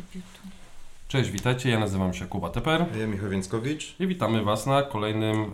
[0.00, 0.40] debiutu.
[1.08, 3.96] Cześć, witajcie, ja nazywam się Kuba Teper Ja Michał Więckowicz.
[4.00, 5.50] i witamy Was na kolejnym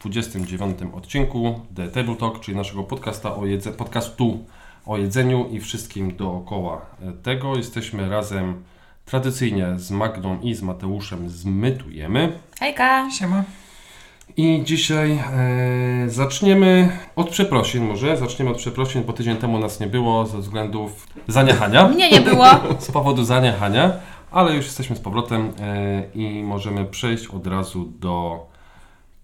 [0.00, 4.44] 29 odcinku The Table Talk, czyli naszego podcasta o jedze, podcastu
[4.86, 6.86] o jedzeniu i wszystkim dookoła
[7.22, 7.56] tego.
[7.56, 8.64] Jesteśmy razem
[9.04, 12.38] tradycyjnie z Magdą i z Mateuszem z Mytujemy.
[12.60, 13.10] Hejka!
[13.10, 13.44] Siema.
[14.36, 18.16] I dzisiaj e, zaczniemy od przeprosin może.
[18.16, 21.88] Zaczniemy od przeprosin, bo tydzień temu nas nie było ze względów zaniechania.
[21.88, 22.46] Mnie nie było.
[22.78, 23.92] z powodu zaniechania,
[24.30, 28.46] ale już jesteśmy z powrotem e, i możemy przejść od razu do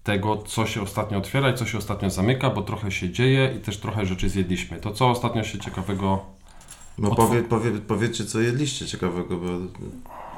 [0.03, 3.59] tego, co się ostatnio otwiera i co się ostatnio zamyka, bo trochę się dzieje i
[3.59, 4.79] też trochę rzeczy zjedliśmy.
[4.79, 6.25] To co ostatnio się ciekawego...
[6.97, 9.47] No powie, powie, powiedzcie, co jedliście ciekawego, bo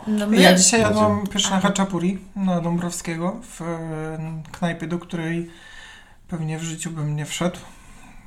[0.07, 0.37] No my...
[0.37, 3.65] Ja dzisiaj jadłam pyszne haczapuri na Dąbrowskiego w e,
[4.51, 5.49] knajpie, do której
[6.27, 7.57] pewnie w życiu bym nie wszedł,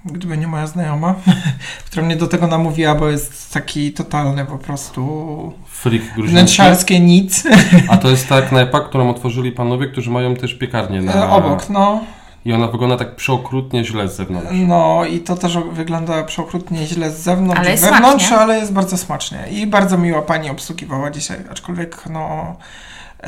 [0.04, 1.14] gdyby nie moja znajoma,
[1.86, 7.44] która mnie do tego namówiła, bo jest taki totalny po prostu Freak wnętrzarskie nic.
[7.88, 11.12] A to jest ta knajpa, którą otworzyli panowie, którzy mają też piekarnię na...
[11.12, 12.04] E, obok, no.
[12.48, 14.48] I ona wygląda tak przeokrutnie źle z zewnątrz.
[14.52, 18.36] No i to też wygląda przeokrutnie źle z zewnątrz Ale wewnątrz, smacznie.
[18.38, 19.44] ale jest bardzo smacznie.
[19.50, 22.56] I bardzo miła pani obsługiwała dzisiaj, aczkolwiek no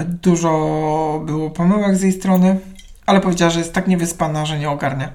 [0.04, 0.50] dużo
[1.26, 2.58] było pomyłek z jej strony,
[3.06, 5.08] ale powiedziała, że jest tak niewyspana, że nie ogarnia.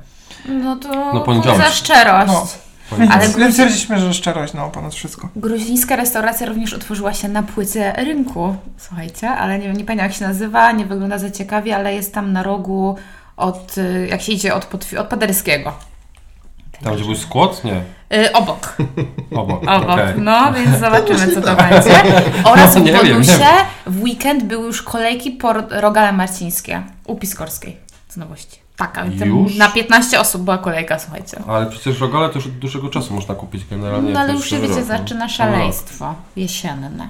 [0.49, 1.61] No to No, poniedziałek.
[1.61, 2.27] za szczerość.
[2.27, 2.47] No.
[2.91, 5.29] Ale- Więc stwierdziliśmy, że szczerość no ponad wszystko.
[5.35, 10.27] Gruzińska restauracja również otworzyła się na płycie rynku, słuchajcie, ale nie, nie pamiętam jak się
[10.27, 12.95] nazywa, nie wygląda za ciekawie, ale jest tam na rogu
[13.37, 14.67] od, y, jak się idzie od,
[14.99, 15.73] od Paderskiego.
[16.83, 17.63] Tam, gdzie był skład?
[17.63, 17.83] Nie.
[18.17, 18.77] Y, obok,
[19.31, 19.63] Obok.
[19.63, 20.13] obok, okej.
[20.17, 22.03] no więc zobaczymy co to będzie.
[22.43, 23.47] Oraz No, w bonusie
[23.85, 27.77] w weekend były już kolejki po Rogale Marcińskie u Piskorskiej,
[28.09, 28.65] z nowości.
[28.77, 29.09] Tak, ale
[29.57, 31.37] na 15 osób była kolejka, słuchajcie.
[31.47, 34.13] Ale przecież rogale to już od dłuższego czasu można kupić generalnie.
[34.13, 37.07] No ale też już się, wiecie, zaczyna szaleństwo jesienne.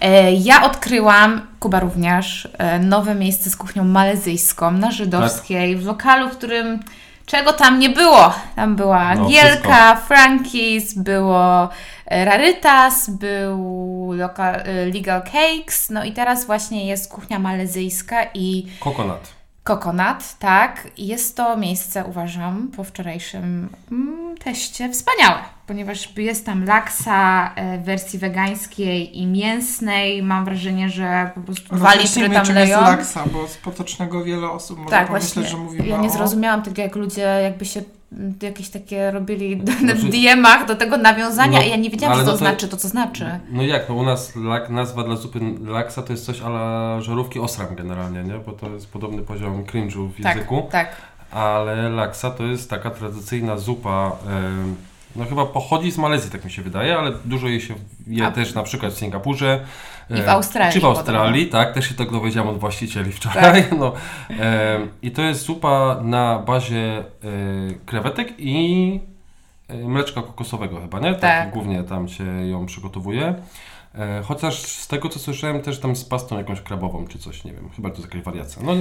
[0.00, 5.82] E, Ja odkryłam, Kuba również, e, nowe miejsce z kuchnią malezyjską na Żydowskiej, Tak.
[5.82, 6.80] w lokalu, w którym
[7.26, 8.34] czego tam nie było.
[8.56, 11.68] Tam była No, Gielka, Frankie's, było
[12.06, 18.66] e, Rarytas, był loka, e, Legal Cakes, no i teraz właśnie jest kuchnia malezyjska i
[18.80, 19.36] Kokonat.
[19.64, 20.88] Kokonat, tak.
[20.98, 27.84] Jest to miejsce, uważam, po wczorajszym mm, teście wspaniałe, ponieważ jest tam laksa e, w
[27.84, 30.22] wersji wegańskiej i mięsnej.
[30.22, 32.66] Mam wrażenie, że po prostu litry Rozjaśnijmy, tam czym leją.
[32.68, 35.50] jest laksa, bo z potocznego wiele osób może Tak, pomyśleć, właśnie.
[35.50, 36.12] że mówimy Ja nie o...
[36.12, 37.82] zrozumiałam tego, jak ludzie jakby się
[38.12, 42.18] mm, jakieś takie robili Znaczy- w DM-ach do tego nawiązania No, i ja nie wiedziałam,
[42.18, 43.40] co to, no to- znaczy, to co znaczy.
[43.50, 47.38] No jak, no u nas lak, nazwa dla zupy laksa to jest coś ala żarówki
[47.40, 48.34] osram generalnie, nie?
[48.38, 50.68] Bo to jest podobny poziom cringe'u w Tak, języku.
[50.72, 50.88] tak.
[51.30, 54.12] Ale laksa to jest taka tradycyjna zupa,
[55.16, 57.74] no chyba pochodzi z Malezji, tak mi się wydaje, ale dużo jej się
[58.06, 59.60] je A- też na przykład w Singapurze.
[60.10, 63.64] I w e, Australii Czy w Australii, tak, też się tego dowiedziałem od właścicieli wczoraj.
[63.78, 63.92] No,
[64.30, 67.04] em, I to jest zupa na bazie e,
[67.86, 69.00] krewetek i
[69.68, 71.14] e, mleczka kokosowego chyba, nie?
[71.14, 71.50] Tak.
[71.50, 73.34] Głównie tam się ją przygotowuje.
[73.98, 77.52] E, Chociaż z tego co słyszałem też tam z pastą jakąś krabową czy coś, nie
[77.52, 78.62] wiem, chyba to jest jakaś wariacja.
[78.62, 78.72] No,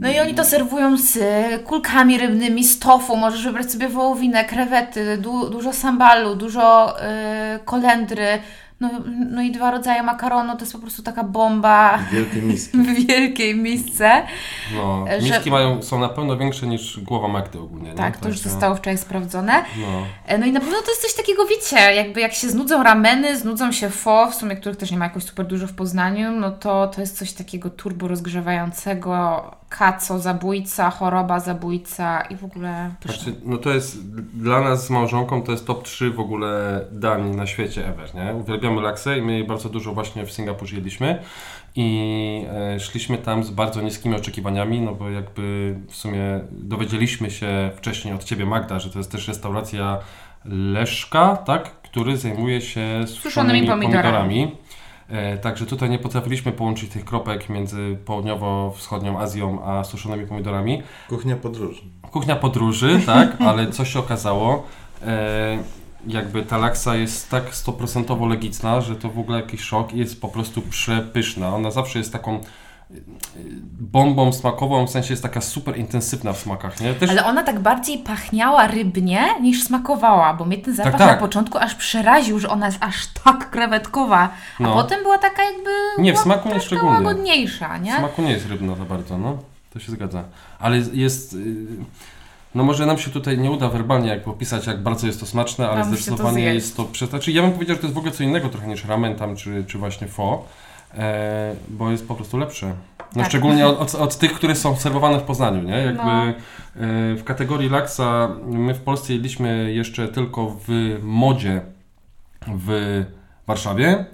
[0.00, 4.44] No i oni to serwują z y, kulkami rybnymi, z tofu, możesz wybrać sobie wołowinę,
[4.44, 7.04] krewety, du, dużo sambalu, dużo y,
[7.64, 8.26] kolendry,
[8.80, 8.90] no,
[9.30, 12.78] no i dwa rodzaje makaronu, to jest po prostu taka bomba wielkie miski.
[12.82, 14.22] w wielkiej misce.
[14.74, 17.88] no Że- miski mają, są na pewno większe niż głowa Magdy ogólnie.
[17.90, 17.94] nie?
[17.94, 19.52] Tak, to już zostało wczoraj sprawdzone.
[19.76, 19.86] No.
[20.26, 23.38] E, No i na pewno to jest coś takiego, wiecie, jakby jak się znudzą rameny,
[23.38, 26.50] znudzą się fo, w sumie których też nie ma jakoś super dużo w Poznaniu, no
[26.50, 32.90] to to jest coś takiego turbo rozgrzewającego, kaco, zabójca, choroba, zabójca i w ogóle.
[33.04, 37.36] Znaczy, no to jest dla nas z małżonką to jest top 3 w ogóle dań
[37.36, 38.34] na świecie ever, nie?
[38.34, 41.22] Uwielbiamy laksę i my jej bardzo dużo właśnie w Singapurze jedliśmy
[41.76, 47.70] i e, szliśmy tam z bardzo niskimi oczekiwaniami, no bo jakby w sumie dowiedzieliśmy się
[47.76, 49.98] wcześniej od Ciebie Magda, że to jest też restauracja
[50.44, 51.82] Leszka, tak?
[51.82, 54.02] Który zajmuje się suszonymi pomidorami.
[54.02, 54.56] pomidorami.
[55.08, 60.82] E, Także tutaj nie potrafiliśmy połączyć tych kropek między południowo-wschodnią Azją a suszonymi pomidorami.
[61.08, 61.82] Kuchnia podróży.
[62.10, 64.66] Kuchnia podróży, tak, ale co się okazało,
[65.02, 65.58] e,
[66.06, 70.20] jakby ta laksa jest tak stoprocentowo legitna, że to w ogóle jakiś szok i jest
[70.20, 71.54] po prostu przepyszna.
[71.54, 72.40] Ona zawsze jest taką
[73.80, 76.94] bombą smakową, w sensie jest taka super intensywna w smakach, nie?
[76.94, 81.08] Też, Ale ona tak bardziej pachniała rybnie niż smakowała, bo mnie ten zapach tak.
[81.08, 84.18] na początku aż przeraził, że ona jest aż tak krewetkowa,
[84.58, 84.74] a No.
[84.74, 86.94] potem była taka jakby Nie, w smaku nie szczególnie.
[86.94, 87.92] łagodniejsza, nie?
[87.92, 89.38] w smaku nie jest rybna za bardzo, no.
[89.72, 90.24] To się zgadza.
[90.58, 91.32] Ale jest...
[91.34, 91.66] y,
[92.54, 95.68] No może nam się tutaj nie uda werbalnie jakby opisać, jak bardzo jest to smaczne,
[95.68, 96.54] ale to zdecydowanie zjeść.
[96.54, 97.06] jest to.
[97.06, 99.36] Znaczy ja bym powiedział, że to jest w ogóle co innego trochę niż ramen tam,
[99.36, 100.44] czy, czy właśnie pho,
[101.68, 102.66] bo jest po prostu lepsze.
[103.16, 103.26] No Tak.
[103.30, 105.76] szczególnie od, od, od tych, które są serwowane w Poznaniu, nie?
[105.76, 106.24] Jakby No.
[106.26, 106.34] e,
[107.14, 111.60] w kategorii laksa my w Polsce jedliśmy jeszcze tylko w modzie
[112.46, 113.04] w
[113.46, 114.04] Warszawie,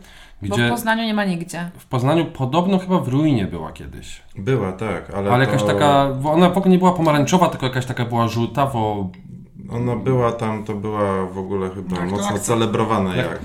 [0.43, 1.71] Bo w gdzie Poznaniu nie ma nigdzie.
[1.79, 4.23] w Poznaniu podobno chyba w ruinie była kiedyś.
[4.39, 5.53] Była, tak, ale, Ale to...
[5.53, 9.11] jakaś taka, bo ona w ogóle nie była pomarańczowa, tylko jakaś taka była żółtawo
[9.73, 12.39] Ona była tam, to była w ogóle chyba to mocno akcja?
[12.41, 13.41] celebrowana Jak- jak...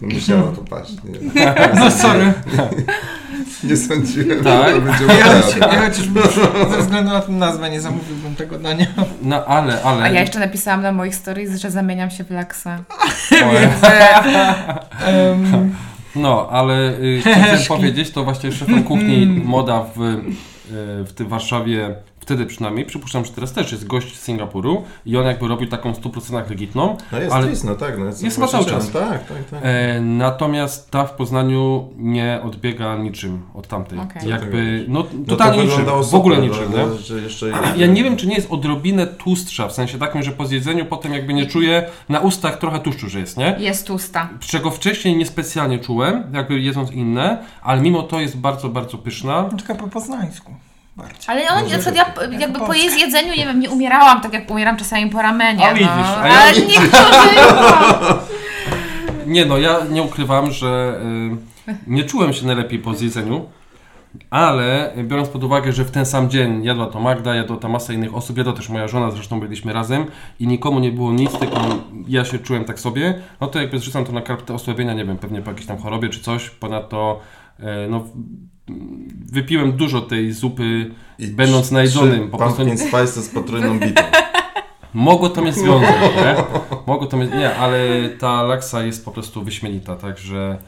[0.00, 0.92] Musiało to paść.
[1.34, 2.32] Nie, No sorry.
[3.64, 4.74] nie sądziłem, Tak?
[4.74, 6.20] że będzie Ja, choć- ja chociażby
[6.70, 8.86] ze względu na tę nazwę nie zamówiłbym tego dania.
[9.22, 10.02] No ale, ale.
[10.04, 12.78] A ja jeszcze napisałam na moich stories, że zamieniam się w laksa.
[15.06, 15.74] Em,
[16.16, 20.20] No, ale y, chciałem powiedzieć, to właśnie szefem kuchni moda w, y,
[21.04, 21.94] w tym Warszawie,
[22.28, 25.92] wtedy przynajmniej, przypuszczam, że teraz też jest gość z Singapuru i on jakby robił taką
[25.92, 26.96] 100% legitną.
[27.12, 27.56] No jest Ale- ale...
[27.64, 27.98] no tak.
[27.98, 28.90] No jest Jest cały czas.
[28.90, 29.60] Tak, tak, tak.
[29.62, 33.98] E, natomiast ta w Poznaniu nie odbiega niczym od tamtej.
[33.98, 34.28] Okej.
[34.28, 36.98] Jakby, no No totalnie to niczym, wyglądało w ogóle super, niczym, no, nie?
[36.98, 37.46] Że jeszcze...
[37.76, 41.12] Ja nie wiem, czy nie jest odrobinę tłustsza, w sensie takim, że po zjedzeniu potem
[41.12, 43.56] jakby nie czuję na ustach trochę tłuszczu, że jest, nie?
[43.58, 44.28] Jest tłusta.
[44.40, 49.44] Czego wcześniej niespecjalnie czułem, jakby jedząc inne, ale mimo to jest bardzo, bardzo pyszna.
[49.44, 50.54] Tylko po poznańsku.
[50.98, 51.24] Bardziej.
[51.26, 54.32] Ale on, na przykład ja Jak jakby po jej zjedzeniu, nie wiem, nie umierałam tak
[54.32, 55.68] jak umieram czasami po ramenie.
[55.68, 56.16] A widzisz, no.
[56.20, 57.38] a ja Ale niektórzy.
[59.26, 61.00] Nie no, ja nie ukrywam, że
[61.68, 63.46] y, nie czułem się najlepiej po zjedzeniu,
[64.30, 67.92] ale biorąc pod uwagę, że w ten sam dzień jadła to Magda, jadła ta masa
[67.92, 70.06] innych osób, jadła też moja żona, zresztą byliśmy razem
[70.40, 71.60] i nikomu nie było nic, tylko
[72.06, 75.18] ja się czułem tak sobie, no to jakby zrzucam to na kartę osłabienia, nie wiem,
[75.18, 77.20] pewnie po jakiejś tam chorobie czy coś, ponadto
[77.60, 78.04] y, no
[79.32, 84.02] wypiłem dużo tej zupy, I będąc najedzonym, po prostu- Pumpkin spice z potrójną bitą.
[84.94, 86.34] Mogło to mieć związek, nie?
[86.86, 87.78] Mogło to mieć, nie, ale
[88.18, 90.58] ta laksa jest po prostu wyśmienita, także...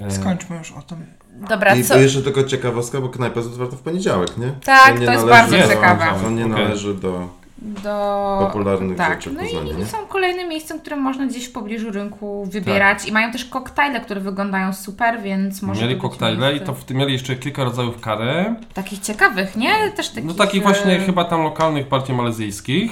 [0.00, 1.06] e, Skończmy już o tym.
[1.48, 1.98] Dobra, I co?
[1.98, 4.50] jeszcze tylko ciekawostka, bo knajpa jest otwarta w poniedziałek, nie?
[4.64, 6.04] Tak, nie to jest bardzo do- ciekawe.
[6.24, 6.62] To nie Okej.
[6.62, 7.28] należy do...
[7.66, 8.38] Do...
[8.40, 9.12] popularnych tak.
[9.12, 9.86] rzeczy w No Poznaniu, i nie?
[9.86, 14.20] są kolejne miejsca, które można gdzieś w pobliżu rynku wybierać i mają też koktajle, które
[14.20, 16.66] wyglądają super, więc może Mieli koktajle i miejsce.
[16.66, 18.54] to w tym mieli jeszcze kilka rodzajów kary.
[18.74, 19.90] Takich ciekawych, nie?
[19.96, 20.24] Też takich...
[20.24, 22.90] No takich e, właśnie chyba tam lokalnych, bardziej malezyjskich.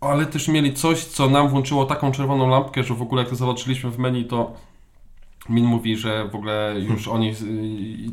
[0.00, 3.36] Ale też mieli coś, co nam włączyło taką czerwoną lampkę, że w ogóle jak to
[3.36, 4.52] zobaczyliśmy w menu, to
[5.48, 7.34] Min mówi, że w ogóle już oni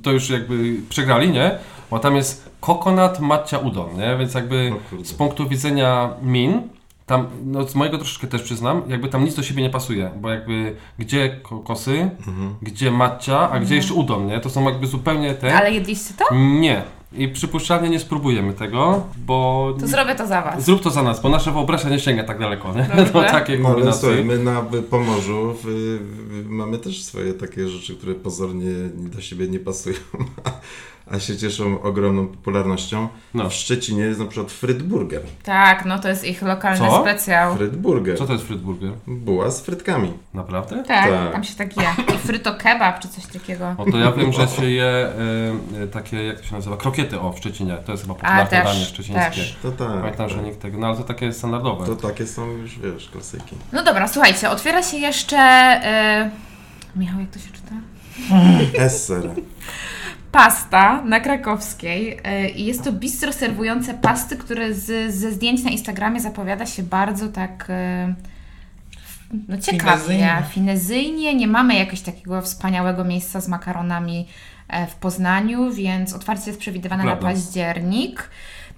[0.03, 1.51] to już jakby przegrali, nie?
[1.91, 4.15] Bo tam jest coconut matcha udon, nie?
[4.19, 4.73] Więc jakby
[5.03, 6.61] z punktu widzenia Min,
[7.05, 10.29] tam, no z mojego troszeczkę też przyznam, jakby tam nic do siebie nie pasuje, bo
[10.29, 12.55] jakby gdzie kokosy, Mhm.
[12.61, 14.39] gdzie matcha, a gdzie jeszcze udon, nie?
[14.39, 15.55] To są jakby zupełnie te...
[15.57, 16.35] Ale jedliście to?
[16.35, 16.81] Nie.
[17.13, 19.73] I przypuszczalnie nie spróbujemy tego, bo...
[19.79, 20.65] To zrobię to za was.
[20.65, 22.83] Zrób to za nas, bo nasza wyobraźnia nie sięga tak daleko, nie?
[22.97, 23.13] Dobrze.
[23.13, 24.01] Do takiej No ale kombinacji.
[24.07, 29.21] słuchaj, my na w Pomorzu w, w, mamy też swoje takie rzeczy, które pozornie do
[29.21, 29.95] siebie nie pasują,
[31.11, 33.07] a się cieszą ogromną popularnością.
[33.33, 33.49] No.
[33.49, 35.21] W Szczecinie jest na przykład Frytburger.
[35.43, 37.01] Tak, no to jest ich lokalny Co?
[37.01, 37.55] specjał.
[37.55, 38.17] Frytburger.
[38.17, 38.91] Co to jest frytburger?
[39.07, 40.13] Buła z frytkami.
[40.33, 40.83] Naprawdę?
[40.83, 41.31] Tak, Tak.
[41.31, 41.83] tam się tak je.
[42.15, 43.75] I fryto kebab czy coś takiego.
[43.77, 45.07] O to ja wiem, że się je
[45.83, 47.77] e, takie, jak to się nazywa, krokiety o w Szczecinie.
[47.85, 49.29] To jest chyba popularne też, danie szczecińskie.
[49.41, 49.55] też.
[49.61, 49.87] To tak.
[49.87, 50.45] Pamiętam, że tak.
[50.45, 51.85] nikt tego, no ale to takie jest standardowe.
[51.85, 53.55] To takie są już, wiesz, klasyki.
[53.71, 55.37] No dobra, słuchajcie, otwiera się jeszcze...
[55.37, 56.29] E...
[56.95, 57.75] Michał, jak to się czyta?
[58.77, 59.29] Esser.
[60.31, 65.69] Pasta na krakowskiej e, i jest to bistro serwujące pasty, które z, ze zdjęć na
[65.69, 68.13] Instagramie zapowiada się bardzo tak e,
[69.47, 70.43] no ciekawie, Finezyjnie.
[70.49, 71.35] finezyjnie.
[71.35, 74.27] Nie mamy jakiegoś takiego wspaniałego miejsca z makaronami
[74.67, 78.29] e, w Poznaniu, więc otwarcie jest przewidywane na październik.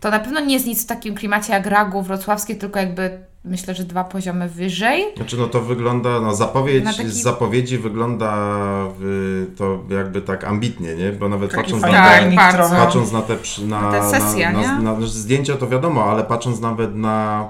[0.04, 3.76] To na pewno nie jest nic w takim klimacie jak Ragu wrocławskie, tylko jakby myślę,
[3.76, 5.04] że dwa poziomy wyżej.
[5.18, 8.36] Znaczy no to wygląda, no zapowiedź, Na taki- z zapowiedzi wygląda
[9.02, 11.12] y, to jakby tak ambitnie, nie?
[11.12, 12.76] Bo nawet Taki patrząc na, Tak, te, bardzo.
[12.76, 16.60] patrząc na te, na, Na te sesje, na, na, na zdjęcia to wiadomo, ale patrząc
[16.60, 17.46] nawet na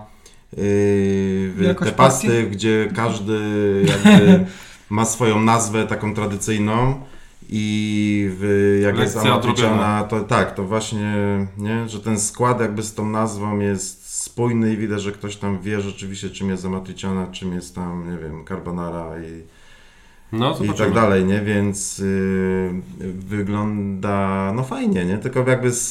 [0.58, 3.40] yy, Wielkość te pasty, gdzie każdy
[3.86, 4.46] jakby
[4.90, 7.02] ma swoją nazwę taką tradycyjną
[7.50, 11.14] i w, jak jest Lekcja amatriciana, to tak, to właśnie,
[11.58, 11.90] nie?
[11.90, 15.82] Że ten skład jakby z tą nazwą jest spójny i widać, że ktoś tam wie
[15.82, 19.42] rzeczywiście czym jest amatriciana, czym jest tam, nie wiem, carbonara i
[20.32, 21.42] No, i tak dalej, nie?
[21.42, 22.70] Więc y,
[23.38, 25.18] wygląda no fajnie, nie?
[25.18, 25.90] Tylko jakby z,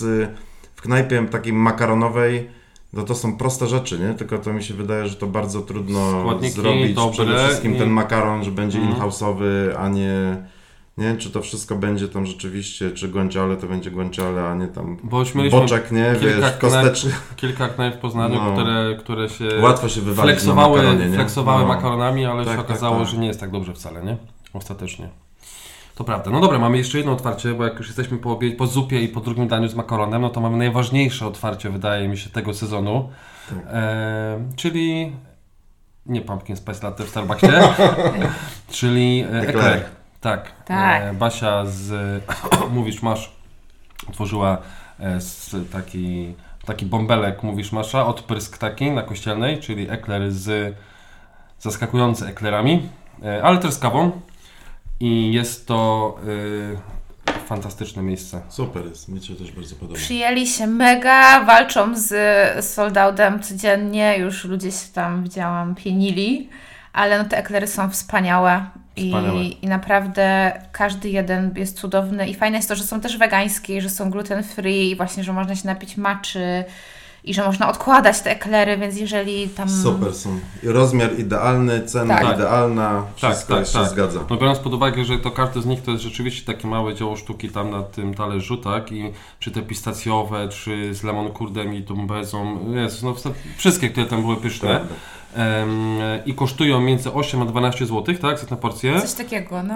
[0.77, 2.49] w knajpie takiej makaronowej
[2.93, 4.15] no to są proste rzeczy, nie?
[4.15, 7.79] Tylko to mi się wydaje, że to bardzo trudno Składniki zrobić dobre przede wszystkim i-
[7.79, 8.97] ten makaron, że będzie Mhm.
[8.97, 10.37] in-house'owy, a nie
[10.99, 14.67] Nie wiem, czy to wszystko będzie tam rzeczywiście, czy guanciale to będzie guanciale, a nie
[14.69, 16.15] tam Bo już boczek, nie?
[16.21, 17.13] kilka Wiesz, kosteczny.
[17.37, 18.53] kilka knajp w Poznaniu, No.
[18.53, 21.17] które, które się Łatwo się flexowały, na makaronie, nie?
[21.17, 21.69] flexowały No.
[21.69, 23.09] makaronami, ale Tak, się tak, okazało, tak.
[23.09, 24.17] że nie jest tak dobrze wcale, nie?
[24.53, 25.09] Ostatecznie.
[25.95, 26.31] To prawda.
[26.31, 29.09] No dobra, mamy jeszcze jedno otwarcie, bo jak już jesteśmy po, obie- po zupie i
[29.09, 33.09] po drugim daniu z makaronem, no to mamy najważniejsze otwarcie, wydaje mi się, tego sezonu.
[33.49, 33.59] Tak.
[33.73, 35.13] E, czyli
[36.07, 37.47] nie pumpkin spice latte w Starbucksie,
[38.71, 39.85] czyli e, eclair.
[40.23, 40.53] Tak.
[40.65, 41.03] Tak.
[41.03, 42.23] E, Basia z
[42.75, 43.33] Mówisz Masz
[44.09, 44.59] otworzyła
[45.01, 46.35] e, z taki,
[46.67, 50.77] taki bąbelek Mówisz Masza, odprysk taki na kościelnej, czyli ekler z
[51.59, 52.89] zaskakujący eklerami,
[53.25, 54.21] e, ale też z kawą.
[55.01, 56.17] I jest to
[57.27, 58.43] e, fantastyczne miejsce.
[58.49, 59.99] Super jest, mi się też bardzo podoba.
[59.99, 62.15] Przyjęli się mega, walczą z
[62.65, 66.49] soldoutem codziennie, już ludzie się tam, widziałam, pienili,
[66.93, 68.67] ale no te eklery są wspaniałe.
[68.97, 73.77] I, I naprawdę każdy jeden jest cudowny i fajne jest to, że są też wegańskie,
[73.77, 76.65] i że są gluten free i właśnie, że można się napić maczy
[77.25, 79.69] i że można odkładać te eklery, więc jeżeli tam...
[79.69, 80.41] Super są.
[80.63, 82.37] I rozmiar idealny, cena Tak.
[82.37, 83.89] idealna, wszystko tak, się tak.
[83.89, 84.21] zgadza.
[84.31, 87.17] No biorąc pod uwagę, że to każdy z nich to jest rzeczywiście takie małe dzieło
[87.17, 88.93] sztuki tam na tym talerzu, tak?
[88.93, 93.15] I czy te pistacjowe, czy z lemon kurdem i tumbezą, jest, no
[93.57, 94.69] wszystkie, które tam były pyszne.
[94.69, 94.95] Prawda.
[96.27, 98.39] I kosztują między 8 a 12 zł, tak?
[98.39, 99.01] Za tę porcję.
[99.01, 99.75] Coś takiego, no.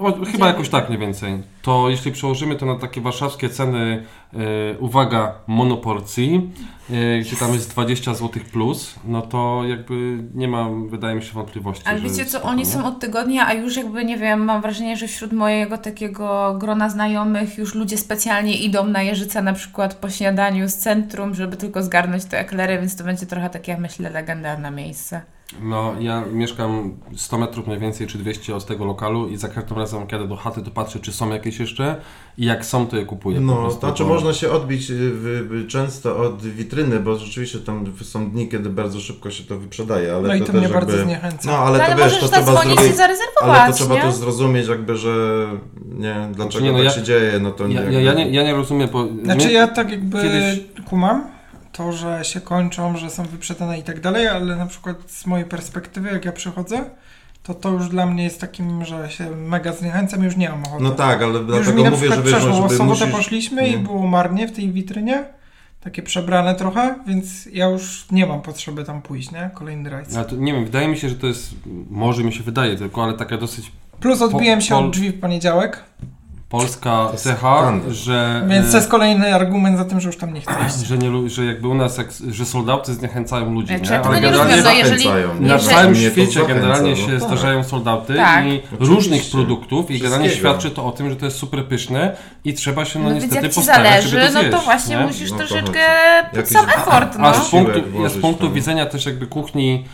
[0.00, 1.42] O, chyba jakoś tak mniej więcej.
[1.62, 4.38] To jeśli przełożymy to na takie warszawskie ceny, e,
[4.78, 6.50] uwaga, monoporcji,
[6.90, 11.32] e, gdzie tam jest 20 zł plus, no to jakby nie ma, wydaje mi się,
[11.32, 11.82] wątpliwości.
[11.86, 15.08] Ale wiecie co, oni są od tygodnia, a już jakby, nie wiem, mam wrażenie, że
[15.08, 20.68] wśród mojego takiego grona znajomych już ludzie specjalnie idą na Jeżyca na przykład po śniadaniu
[20.68, 24.93] z centrum, żeby tylko zgarnąć te eklery, więc to będzie trochę takie, myślę, legendarne miejsce.
[25.62, 29.76] No, ja mieszkam 100 metrów mniej więcej, czy 200 od tego lokalu i za każdym
[29.78, 31.96] razem, jadę do chaty, to patrzę, czy są jakieś jeszcze
[32.38, 33.40] i jak są, to je kupuję.
[33.40, 37.16] No, prostu, to znaczy bo- można się odbić y, w, w, często od witryny, bo
[37.18, 40.52] rzeczywiście tam są dni, kiedy bardzo szybko się to wyprzedaje, ale No i to, to
[40.52, 40.86] też mnie jakby...
[40.86, 41.50] bardzo zniechęca.
[41.50, 42.80] No, ale no, to ale wiesz, możesz to trzeba zrobić...
[43.42, 44.00] Ale to trzeba nie?
[44.02, 45.46] też zrozumieć jakby, że
[45.86, 47.92] nie, dlaczego nie, no tak ja- się dzieje, no to Ja, jakby...
[47.92, 49.06] ja, ja, nie, ja nie rozumiem, bo...
[49.24, 51.33] Znaczy mnie- ja tak jakby kiedyś- kumam
[51.76, 55.46] to, że się kończą, że są wyprzedane i tak dalej, ale na przykład z mojej
[55.46, 56.84] perspektywy, jak ja przychodzę,
[57.42, 60.62] to to już dla mnie jest takim, że się mega zniechęcam i już nie mam
[60.62, 60.84] ochoty.
[60.84, 62.70] No tak, ale już dlatego mi na mówię, przykład że wiesz, przeszło, no, bo w
[62.70, 63.16] żeby sobotę musisz...
[63.16, 63.78] poszliśmy i nie.
[63.78, 65.24] było marnie w tej witrynie,
[65.80, 69.50] takie przebrane trochę, więc ja już nie mam potrzeby tam pójść, nie?
[69.54, 70.14] Kolejny rajs.
[70.14, 71.54] Ja to, nie wiem, wydaje mi się, że to jest,
[71.90, 75.20] może mi się wydaje tylko, ale taka dosyć Plus odbiłem się Pol- od drzwi w
[75.20, 75.84] poniedziałek,
[76.58, 77.92] polska cecha, standard.
[77.92, 78.44] że...
[78.48, 80.76] więc e, to jest kolejny argument za tym, że już tam nie chcę iść.
[80.88, 84.00] że, nie, że jakby u nas, jak, że soldauty zniechęcają ludzi, Znaczy, nie?
[84.00, 85.08] Ale nie generalnie rozumiem, no jeżeli-
[85.40, 87.20] na całym świecie generalnie no się tak.
[87.20, 88.44] zdarzają soldauty Tak.
[88.46, 88.76] i Oczywiście.
[88.94, 92.84] różnych produktów i generalnie świadczy to o tym, że to jest super pyszne i trzeba
[92.84, 95.06] się no, No, niestety jak postarać, żeby zależy, to no to właśnie nie?
[95.06, 95.80] musisz No to troszeczkę
[96.32, 97.26] Jakiś- sam effort, no.
[97.26, 99.84] A z punktu, z punktu widzenia też jakby kuchni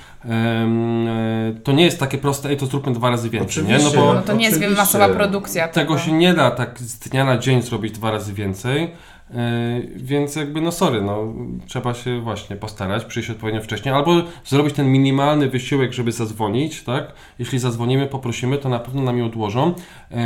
[1.65, 3.79] to nie jest takie proste, ej to zróbmy dwa razy więcej, nie?
[3.79, 5.69] No bo No to nie jest masowa produkcja.
[5.69, 8.93] tego się nie da tak z dnia na dzień zrobić dwa razy więcej.
[9.35, 11.35] Yy, więc jakby no sorry, no
[11.67, 14.13] trzeba się właśnie postarać, przyjść odpowiednio wcześniej, albo
[14.45, 17.13] zrobić ten minimalny wysiłek, żeby zadzwonić, tak?
[17.39, 19.75] Jeśli zadzwonimy, poprosimy, to na pewno nam je odłożą.
[20.11, 20.17] Yy,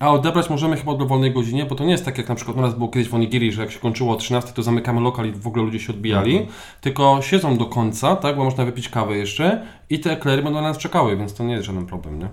[0.00, 2.56] a odebrać możemy chyba o dowolnej godzinie, bo to nie jest tak jak na przykład
[2.56, 5.26] u nas było kiedyś w Onigiri, że jak się kończyło o 13, to zamykamy lokal
[5.28, 6.56] i w ogóle ludzie się odbijali, Mhm.
[6.80, 8.36] tylko siedzą do końca, tak?
[8.36, 11.52] Bo można wypić kawę jeszcze i te eklery będą na nas czekały, więc to nie
[11.54, 12.28] jest żaden problem, nie?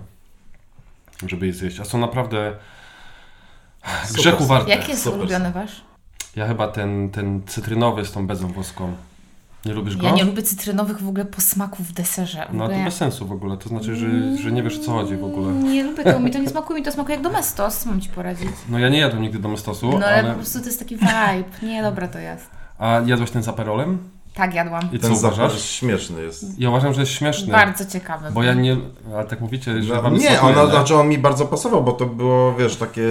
[1.26, 1.80] Żeby je zjeść.
[1.80, 2.52] A są naprawdę
[4.14, 4.70] grzechu warte.
[4.70, 5.18] Jaki jest Super.
[5.20, 5.87] ulubiony wasz?
[6.38, 8.92] Ja chyba ten, ten cytrynowy z tą bezą włoską.
[9.66, 10.06] Nie lubisz go?
[10.06, 12.46] Ja nie lubię cytrynowych w ogóle posmaków w deserze.
[12.50, 13.56] W No to bez sensu w ogóle.
[13.56, 15.52] To znaczy, że, że nie wiesz o co chodzi w ogóle.
[15.52, 18.48] Nie lubię tego, mi to nie smakuje, mi to smakuje jak domestos, mam ci poradzić.
[18.68, 20.28] No ja nie jadłem nigdy domestosu, No ale ale...
[20.28, 22.50] po prostu to jest taki vibe, nie, dobra to jest.
[22.78, 23.98] A jadłeś ten z aperolem?
[24.34, 24.88] Tak jadłam.
[24.92, 25.62] I co Ten zapach uważasz?
[25.62, 26.60] śmieszny jest.
[26.60, 27.52] Ja uważam, że jest śmieszny.
[27.52, 28.30] Bardzo ciekawy.
[28.30, 28.76] Bo ja nie...
[29.14, 31.92] Ale tak mówicie, że No, wam nie, smakuje, on, znaczy on mi bardzo pasował, bo
[31.92, 33.02] to było, wiesz, takie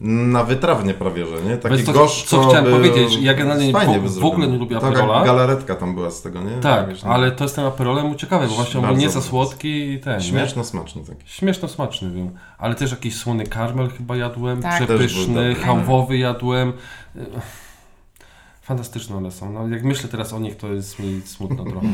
[0.00, 1.56] na wytrawnie prawie, że nie?
[1.56, 4.76] Taki co- gorzko co chciałem był- powiedzieć, ja generalnie fajnie w- w ogóle nie lubię
[4.76, 5.24] Taka Aperola.
[5.24, 6.50] galaretka tam była z tego, nie?
[6.60, 7.10] Tak, Wiesz, no.
[7.10, 9.22] ale to z tym aperolem ciekawy, bo właśnie on był nie dobry.
[9.22, 10.24] słodki i ten, nie?
[10.24, 11.22] Śmieszno smaczny taki.
[11.26, 12.30] Śmieszno smaczny był.
[12.58, 14.74] Ale też jakiś słony karmel chyba jadłem, Tak.
[14.84, 15.54] Przepyszny, dobry.
[15.54, 16.72] chałwowy jadłem.
[18.62, 19.52] Fantastyczne one są.
[19.52, 21.86] No, jak myślę teraz o nich, to jest mi smutno trochę,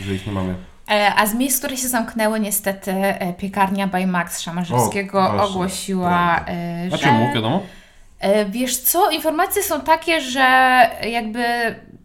[0.00, 0.54] że ich nie mamy.
[0.90, 6.34] E, A z miejsc, które się zamknęły, niestety e, piekarnia by Max Szamarzewskiego O, ogłosiła,
[6.34, 6.52] prawda.
[6.52, 7.02] e, A że...
[7.02, 7.62] czemu, wiadomo?
[8.48, 10.40] Wiesz co, informacje są takie, że
[11.10, 11.44] jakby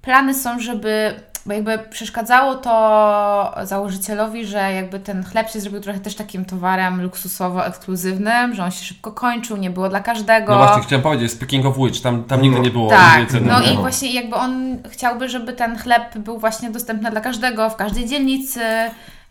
[0.02, 1.14] plany są, żeby
[1.46, 7.02] bo jakby przeszkadzało to założycielowi, że jakby ten chleb się zrobił trochę też takim towarem
[7.02, 10.52] luksusowo ekskluzywnym, że on się szybko kończył, nie było dla każdego.
[10.56, 13.48] No właśnie chciałem powiedzieć, speaking of which, tam, tam nigdy nie było Tak, ceny.
[13.48, 13.74] no nie?
[13.74, 18.06] i właśnie jakby on chciałby, żeby ten chleb był właśnie dostępny dla każdego w każdej
[18.10, 18.62] dzielnicy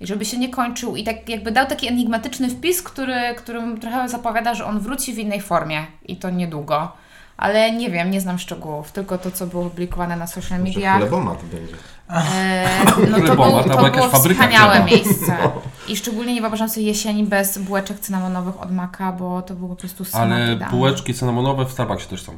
[0.01, 4.09] i żeby się nie kończył i tak jakby dał taki enigmatyczny wpis, który, którym trochę
[4.09, 6.93] zapowiada, że on wróci w innej formie i to niedługo.
[7.37, 10.99] Ale nie wiem, nie znam szczegółów, tylko to, co było publikowane na social Może mediach.
[10.99, 11.75] chlebomat będzie.
[12.11, 12.67] E,
[13.11, 14.87] no to, był, to było wspaniałe chleba.
[14.87, 15.37] miejsce.
[15.89, 19.77] I szczególnie nie wyobrażam sobie jesieni bez bułeczek cynamonowych od Maka, bo to było po
[19.77, 20.77] prostu smak Ale idealny.
[20.77, 22.37] bułeczki cynamonowe w Starbucksie też są.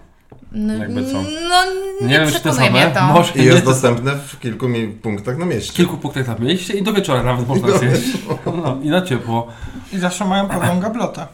[0.53, 1.13] no, jakby co?
[1.13, 1.23] No
[2.01, 2.91] nie, Nie wiem, czy te same.
[2.91, 3.03] to.
[3.13, 5.73] Może I jest dostępne w kilku mi- punktach na W mieście.
[5.73, 8.19] kilku punktach na mieście i do wieczora nawet można zjeść.
[8.47, 9.47] No, I na ciepło
[9.93, 11.27] I zawsze mają pełną gablotę.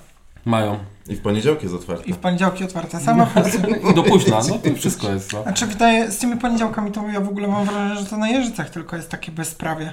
[0.45, 0.79] mają.
[1.09, 2.05] I w poniedziałki jest otwarte.
[2.05, 2.99] I w poniedziałki otwarte.
[3.91, 5.33] I do późna, no to wszystko jest.
[5.33, 5.43] No.
[5.43, 8.71] Znaczy wydaje, z tymi poniedziałkami to ja w ogóle mam wrażenie, że to na Jeżycach
[8.71, 9.93] tylko jest takie bezprawie.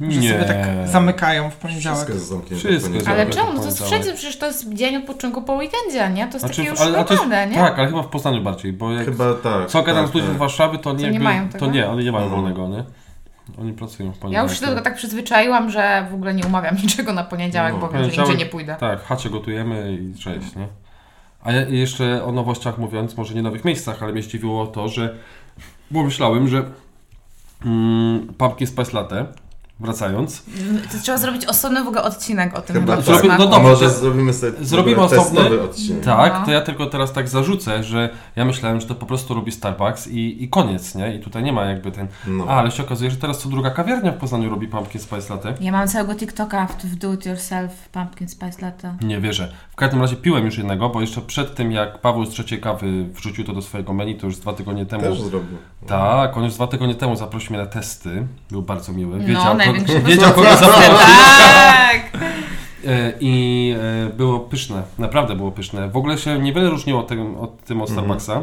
[0.00, 0.32] Że Nie.
[0.32, 1.98] sobie tak zamykają w poniedziałek.
[1.98, 2.56] Wszystko jest zamknięte.
[2.56, 3.20] Wszystko w jest poniedziałek.
[3.20, 3.52] Ale czemu?
[3.52, 6.26] No to jest wszędzie, przecież to jest dzień odpoczynku po weekendzie, nie?
[6.26, 7.54] To jest Znaczy, takie już ale- to normalne, nie?
[7.56, 9.66] Tak, ale chyba w Poznaniu bardziej, bo jak Chyba tak.
[9.68, 10.38] co gadam tak, z ludźmi z tak.
[10.40, 12.42] Warszawy, to nie, nie jakby, mają to nie, oni nie mają Mhm.
[12.42, 12.84] wolnego, nie?
[13.60, 14.50] Oni pracują w Ja poniedziałek.
[14.50, 17.78] już się do tego tak przyzwyczaiłam, że w ogóle nie umawiam niczego na poniedziałek, No,
[17.80, 18.76] bo wiem, że nigdzie nie pójdę.
[18.80, 20.68] Tak, w chacie gotujemy i cześć, nie?
[21.42, 25.14] A ja jeszcze o nowościach mówiąc, może nie nowych miejscach, ale mnie zdziwiło to, że
[25.90, 26.64] bo myślałem, że
[27.64, 29.26] mm, Pumpkin Spice Latte,
[29.80, 30.42] wracając,
[30.92, 33.04] To trzeba zrobić osobny w ogóle odcinek o tym Chyba tak.
[33.04, 36.04] Zrobi- no dobrze, może zrobimy sobie zrobimy osobny- odcinek.
[36.04, 36.44] tak, No.
[36.46, 40.06] to ja tylko teraz tak zarzucę, że ja myślałem, że to po prostu robi Starbucks
[40.08, 41.14] i, i koniec, nie?
[41.14, 42.08] I tutaj nie ma jakby ten...
[42.26, 42.44] No.
[42.48, 45.54] A, ale się okazuje, że teraz co druga kawiarnia w Poznaniu robi Pumpkin Spice Latte.
[45.60, 48.96] Ja mam całego TikToka w, w Do It Yourself Pumpkin Spice Latte.
[49.02, 49.52] Nie wierzę.
[49.78, 53.04] W każdym razie piłem już jednego, bo jeszcze przed tym, jak Paweł z trzeciej kawy
[53.04, 55.02] wrzucił to do swojego menu, to już dwa tygodnie temu.
[55.02, 55.58] Też zrobił.
[55.86, 58.26] Tak, on już dwa tygodnie temu zaprosił mnie na testy.
[58.50, 59.18] Był bardzo miły.
[59.18, 60.88] No, Wiedział, największy ko- wiedział kogo zaprosić.
[60.88, 62.00] Tak!
[62.86, 63.74] E, I
[64.06, 64.82] e, było pyszne.
[64.98, 65.88] Naprawdę było pyszne.
[65.88, 68.42] W ogóle się niewiele różniło od tym od, tym od Starbucksa.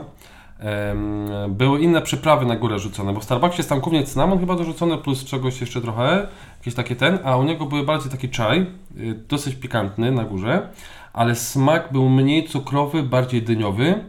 [0.59, 4.55] Em, były inne przyprawy na górę rzucone, bo w Starbucksie jest tam głównie cynamon chyba
[4.55, 6.27] dorzucony, plus czegoś jeszcze trochę,
[6.59, 8.65] jakieś takie ten, a u niego były bardziej taki czaj,
[8.97, 10.69] y, dosyć pikantny na górze,
[11.15, 14.03] ale smak był mniej cukrowy, bardziej dyniowy.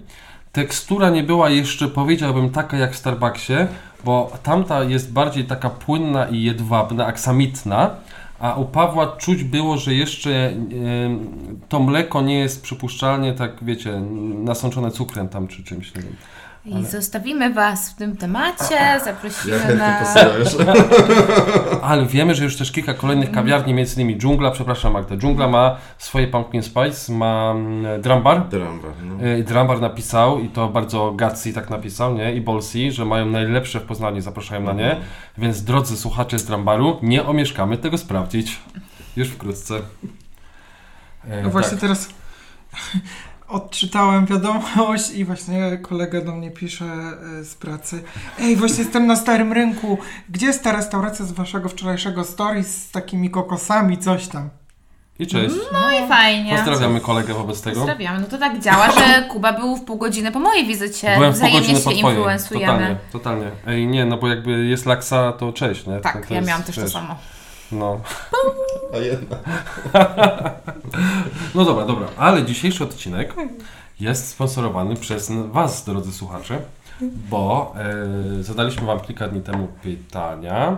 [0.52, 3.52] Tekstura nie była jeszcze, powiedziałbym, taka jak w Starbucksie,
[4.04, 7.90] bo tamta jest bardziej taka płynna i jedwabna, aksamitna,
[8.40, 10.68] a u Pawła czuć było, że jeszcze em,
[11.68, 14.00] to mleko nie jest przypuszczalnie tak, wiecie,
[14.34, 15.94] nasączone cukrem tam czy czymś.
[15.94, 16.16] Nie wiem.
[16.66, 20.00] I zostawimy Was w tym temacie, zaprosimy chętnie na...
[21.88, 25.76] Ale wiemy, że już też kilka kolejnych kawiarni, między innymi Dżungla, przepraszam Magda, Dżungla ma
[25.98, 28.48] swoje pumpkin spice, ma mm, drum bar.
[28.48, 29.26] Dramba, no.
[29.26, 32.34] Y, Drumbar napisał i to bardzo Gatsy tak napisał, nie?
[32.34, 34.96] I Bolsi, że mają najlepsze w Poznaniu, zapraszają na nie.
[35.38, 38.58] Więc drodzy słuchacze z Drumbaru, nie omieszkamy tego sprawdzić.
[39.16, 39.74] Już wkrótce.
[41.28, 41.80] E, No właśnie tak.
[41.80, 42.08] teraz
[43.48, 48.02] odczytałem wiadomość i właśnie kolega do mnie pisze e, z pracy.
[48.40, 49.98] Ej, właśnie jestem na Starym Rynku.
[50.28, 54.50] Gdzie jest ta restauracja z waszego wczorajszego stories z takimi kokosami, coś tam?
[55.18, 55.54] I cześć.
[55.72, 56.56] No i fajnie.
[56.56, 57.76] Pozdrawiamy kolegę wobec tego.
[57.76, 58.20] Pozdrawiamy.
[58.20, 61.14] No to tak działa, że Kuba był w pół godziny po mojej wizycie.
[61.16, 62.38] Byłem w pół godziny się po twojej.
[62.48, 63.50] Totalnie, totalnie.
[63.66, 66.00] Ej, nie, no bo jakby jest laksa, to cześć, nie?
[66.00, 67.16] Tak, to ja miałam też to wiesz, samo.
[67.72, 68.00] No.
[68.94, 69.36] A jedna.
[71.54, 72.06] no dobra, dobra.
[72.16, 73.34] Ale dzisiejszy odcinek
[74.00, 76.60] jest sponsorowany przez Was, drodzy słuchacze,
[77.00, 77.74] bo
[78.38, 80.76] e, zadaliśmy Wam kilka dni temu pytania.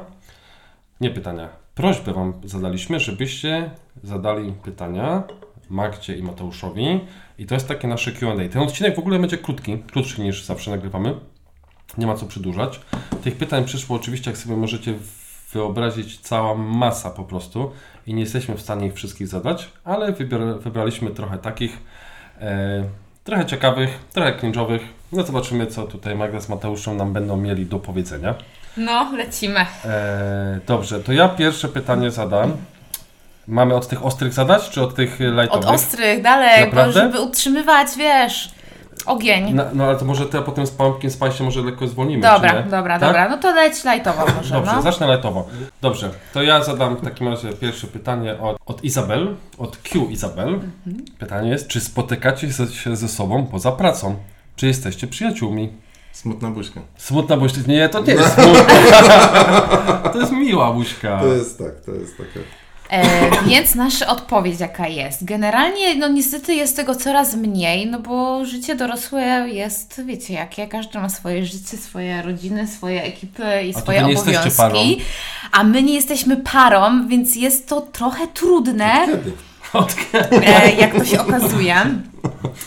[1.00, 3.70] Nie pytania, prośbę Wam zadaliśmy, żebyście
[4.04, 5.22] zadali pytania
[5.70, 7.00] Magdzie i Mateuszowi.
[7.38, 8.48] I to jest takie nasze QA.
[8.52, 11.14] Ten odcinek w ogóle będzie krótki, krótszy niż zawsze nagrywamy.
[11.98, 12.80] Nie ma co przedłużać.
[13.22, 14.94] Tych pytań przyszło oczywiście, jak sobie możecie
[15.52, 17.72] wyobrazić, cała masa po prostu
[18.06, 20.12] i nie jesteśmy w stanie ich wszystkich zadać, ale
[20.60, 21.78] wybraliśmy trochę takich,
[22.40, 22.84] e,
[23.24, 24.80] trochę ciekawych, trochę cringe'owych.
[25.12, 28.34] No zobaczymy, co tutaj Magda z Mateuszem nam będą mieli do powiedzenia.
[28.76, 29.60] No, lecimy.
[29.84, 32.56] E, dobrze, to ja pierwsze pytanie zadam.
[33.48, 35.68] Mamy od tych ostrych zadać, czy od tych e, Od lightowych?
[35.70, 36.92] ostrych, dalej, Naprawdę?
[36.92, 38.50] bo żeby utrzymywać, wiesz,
[39.08, 39.54] ogień.
[39.54, 42.56] No, no ale to może to potem z Pumpkin Spice może lekko zwolnimy, dobra, czy
[42.56, 42.62] nie?
[42.62, 43.08] dobra, Tak?
[43.08, 43.28] dobra.
[43.28, 44.82] No to leć lajtowo może, Dobrze, no.
[44.82, 45.48] zacznę lightowo.
[45.82, 50.48] Dobrze, to ja zadam w takim razie pierwsze pytanie od, od Izabel, od Q Izabel.
[50.54, 51.04] Mhm.
[51.18, 54.16] Pytanie jest, czy spotykacie się- się ze sobą poza pracą?
[54.56, 55.72] Czy jesteście przyjaciółmi?
[56.12, 56.80] Smutna buźka.
[56.96, 57.58] Smutna buźka.
[57.66, 58.64] Nie, to nie jest smutna.
[60.12, 61.18] to jest miła buźka.
[61.20, 62.40] To jest tak, to jest taka...
[62.90, 65.24] E, więc nasza odpowiedź jaka jest?
[65.24, 70.98] Generalnie, no niestety jest tego coraz mniej, no bo życie dorosłe jest, wiecie jakie, każdy
[70.98, 75.02] ma swoje życie, swoje rodziny, swoje ekipy i A swoje obowiązki.
[75.52, 79.06] A my nie jesteśmy parą, więc jest to trochę trudne.
[79.06, 79.32] Kiedy?
[80.46, 81.74] e, jak to się okazuje.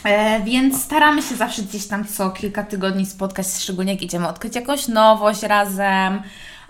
[0.03, 4.55] E, więc staramy się zawsze gdzieś tam co kilka tygodni spotkać, szczególnie jak idziemy odkryć
[4.55, 6.21] jakąś nowość razem,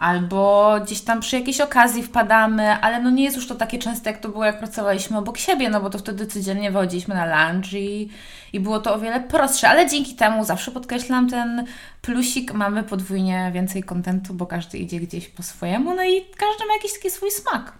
[0.01, 4.11] albo gdzieś tam przy jakiejś okazji wpadamy, ale no nie jest już to takie częste,
[4.11, 7.73] jak to było, jak pracowaliśmy obok siebie, no bo to wtedy codziennie wychodziliśmy na lunch
[7.73, 8.09] i,
[8.53, 11.65] i było to o wiele prostsze, ale dzięki temu zawsze podkreślam ten
[12.01, 16.73] plusik, mamy podwójnie więcej kontentu, bo każdy idzie gdzieś po swojemu, no i każdy ma
[16.73, 17.73] jakiś taki swój smak.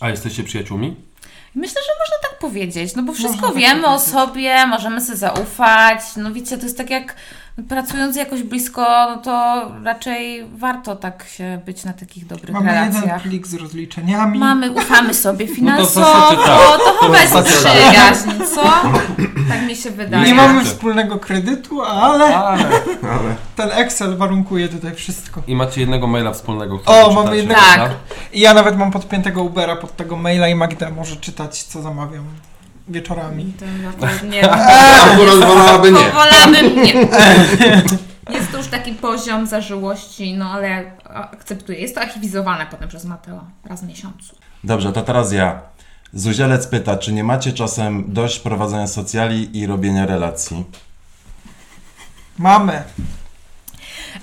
[0.00, 0.96] A jesteście przyjaciółmi?
[1.54, 4.12] Myślę, że można tak powiedzieć, no bo wszystko Można tak wiemy o powiedzieć.
[4.12, 6.00] sobie, możemy sobie zaufać.
[6.16, 7.14] No wiecie, to jest tak jak
[7.68, 12.92] pracując jakoś blisko, no to raczej warto tak się być na takich dobrych Mamy jeden
[12.92, 13.22] relacjach.
[13.22, 14.38] plik z rozliczeniami.
[14.38, 16.80] Mamy, ufamy sobie No to finansowo, tak.
[16.84, 18.62] to chyba jest przyjaźń, co?
[19.48, 20.26] Tak mi się wydaje.
[20.26, 22.64] Nie mamy wspólnego kredytu, ale Ale...
[23.02, 25.42] Ale ten Excel warunkuje tutaj wszystko.
[25.46, 27.60] I macie jednego maila wspólnego, O, mamy jednego-?
[27.60, 27.90] Tak.
[28.32, 32.24] I ja nawet mam podpiętego Ubera pod tego maila i Magda może czytać, co zamawiam
[32.88, 33.52] wieczorami.
[33.58, 33.64] To,
[34.20, 36.10] to nie akurat wolałaby nie.
[36.10, 36.92] Wolałabym nie.
[38.30, 41.78] Jest to już taki poziom zażyłości, no ale akceptuję.
[41.78, 44.36] Jest to archiwizowane potem przez Mateo raz w miesiącu.
[44.64, 45.60] Dobrze, to teraz ja.
[46.12, 50.64] Zuzielec pyta, czy nie macie czasem dość prowadzenia socjali i robienia relacji?
[52.38, 52.82] Mamy.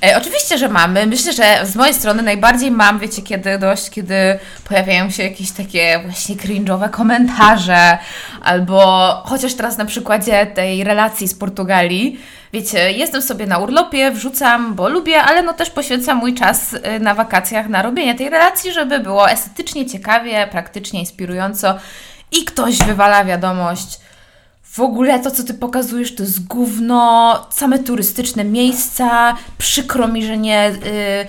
[0.04, 1.06] E, oczywiście, że mamy.
[1.06, 6.00] Myślę, że z mojej strony najbardziej mam, wiecie, kiedy dość, kiedy pojawiają się jakieś takie
[6.00, 7.98] właśnie cringe'owe komentarze,
[8.42, 12.20] albo chociaż teraz na przykładzie tej relacji z Portugalii,
[12.54, 17.00] wiecie, jestem sobie na urlopie, wrzucam, bo lubię, ale no też poświęcam mój czas y,
[17.00, 21.78] na wakacjach na robienie tej relacji, żeby było estetycznie, ciekawie, praktycznie, inspirująco
[22.32, 24.00] i ktoś wywala wiadomość,
[24.74, 30.38] w ogóle to, co ty pokazujesz, to jest gówno, same turystyczne miejsca, przykro mi, że
[30.38, 31.28] nie, y,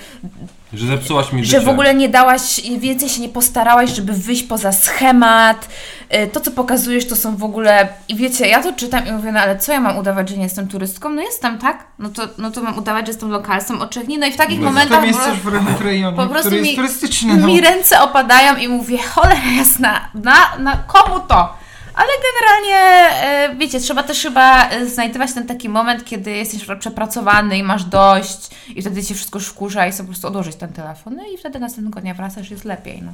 [0.79, 1.61] Że zepsułaś mi że życie.
[1.61, 5.69] w ogóle nie dałaś, więcej się nie postarałaś, żeby wyjść poza schemat,
[6.15, 9.33] y, to, co pokazujesz, to są w ogóle, i wiecie, ja to czytam i mówię,
[9.33, 11.11] no ale co ja mam udawać, że nie jestem turystką?
[11.11, 11.85] No jestem, tak?
[11.99, 14.65] No to, no to mam udawać, że jestem lokalsem, oczekni, no i w takich No,
[14.65, 14.99] momentach...
[14.99, 17.37] Tam jesteś w, w rejonie, po prostu mi- turystyczny.
[17.37, 17.47] No.
[17.47, 21.63] mi ręce opadają i mówię, cholera jasna, na, na komu to?
[21.95, 22.77] Ale generalnie,
[23.23, 27.85] e, wiecie, trzeba też chyba e, znajdować ten taki moment, kiedy jesteś przepracowany i masz
[27.85, 31.17] dość i wtedy cię wszystko szkurza i sobie po prostu odłożyć ten telefon.
[31.17, 33.13] No i wtedy następnego dnia wracasz jest lepiej, no.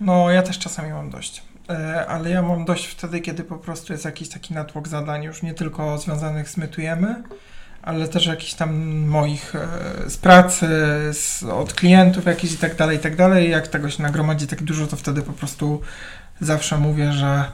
[0.00, 1.42] No, ja też czasami mam dość.
[1.70, 5.42] E, Ale ja mam dość wtedy, kiedy po prostu jest jakiś taki natłok zadań, już
[5.42, 7.22] nie tylko związanych z mytujemy,
[7.82, 9.52] ale też jakichś tam moich
[10.06, 10.66] z pracy,
[11.12, 13.50] z, od klientów jakichś i tak dalej, i tak dalej.
[13.50, 15.80] Jak tego się nagromadzi tak dużo, to wtedy po prostu
[16.40, 17.44] zawsze mówię, że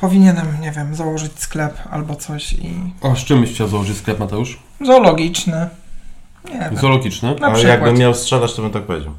[0.00, 4.18] powinienem, nie wiem, założyć sklep albo coś i A z czym byś chciał założyć sklep,
[4.18, 4.58] Mateusz?
[4.86, 5.68] zoologiczny.
[6.52, 6.76] Nie wiem.
[6.76, 7.28] Zoologiczny?
[7.40, 7.64] Na Ale przykład.
[7.80, 9.12] jakbym miał strzelać, to bym tak powiedział.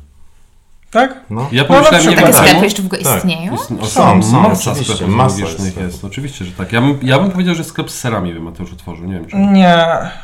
[0.92, 1.20] Tak?
[1.30, 1.48] No.
[1.52, 2.46] Ja na pomyślałem, nie wiem Takie tak.
[2.48, 3.18] sklepy jeszcze w ogóle Tak.
[3.18, 3.52] istnieją?
[3.52, 5.94] Jest, no, Są, są, masa oczywiście, sklepów masa zoologicznych jest.
[5.94, 6.06] jest.
[6.06, 6.74] Oczywiście, że tak.
[6.74, 9.52] Ja bym, ja bym powiedział, że sklep z serami by Mateusz otworzył, nie wiem czemu.
[9.52, 9.76] Nie,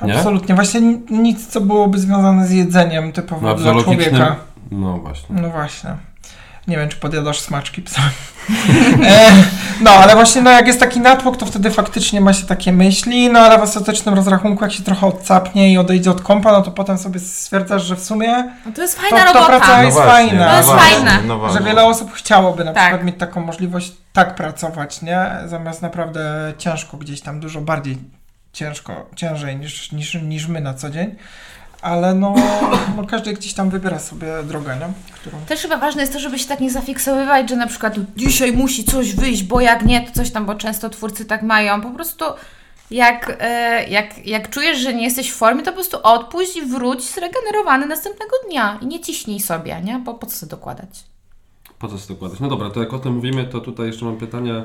[0.06, 0.15] Nie?
[0.17, 0.56] absolutnie.
[0.56, 4.36] Właśnie ni- nic, co byłoby związane z jedzeniem typowo No, a w dla zoologicznym- człowieka.
[4.72, 5.36] No właśnie.
[5.41, 5.96] No właśnie.
[6.67, 8.01] Nie wiem, czy podjadasz smaczki psa.
[9.08, 9.32] e,
[9.82, 13.30] no, ale właśnie no, jak jest taki natłok, to wtedy faktycznie ma się takie myśli,
[13.30, 16.71] no ale w ostatecznym rozrachunku, jak się trochę odsapnie i odejdzie od kompa, no to
[16.71, 19.47] potem sobie stwierdzasz, że w sumie, No to jest To- fajna to robota.
[19.47, 20.49] praca jest fajna.
[20.49, 20.69] To jest.
[21.27, 21.65] No że właśnie.
[21.65, 22.84] wiele osób chciałoby na Tak.
[22.84, 25.25] przykład mieć taką możliwość tak pracować, nie?
[25.45, 27.97] Zamiast naprawdę ciężko gdzieś tam, dużo bardziej
[28.53, 31.15] ciężko, ciężej niż, niż, niż my na co dzień.
[31.82, 32.36] Ale no,
[32.98, 35.13] no każdy gdzieś tam wybiera sobie drogę, nie?
[35.13, 35.38] Którą...
[35.46, 38.84] Też chyba ważne jest to, żeby się tak nie zafiksowywać, że na przykład dzisiaj musi
[38.84, 41.82] coś wyjść, bo jak nie, to coś tam, bo często twórcy tak mają.
[41.82, 42.26] Po prostu
[42.92, 46.62] jak, e, jak, jak czujesz, że nie jesteś w formie, to po prostu odpuść i
[46.62, 48.80] wróć zregenerowany następnego dnia.
[48.82, 50.00] I nie ciśnij sobie, nie?
[50.00, 51.04] Bo po co sobie dokładać?
[51.80, 52.40] Po co sobie dokładać?
[52.40, 54.63] No dobra, to jak o tym mówimy, to tutaj jeszcze mam pytania,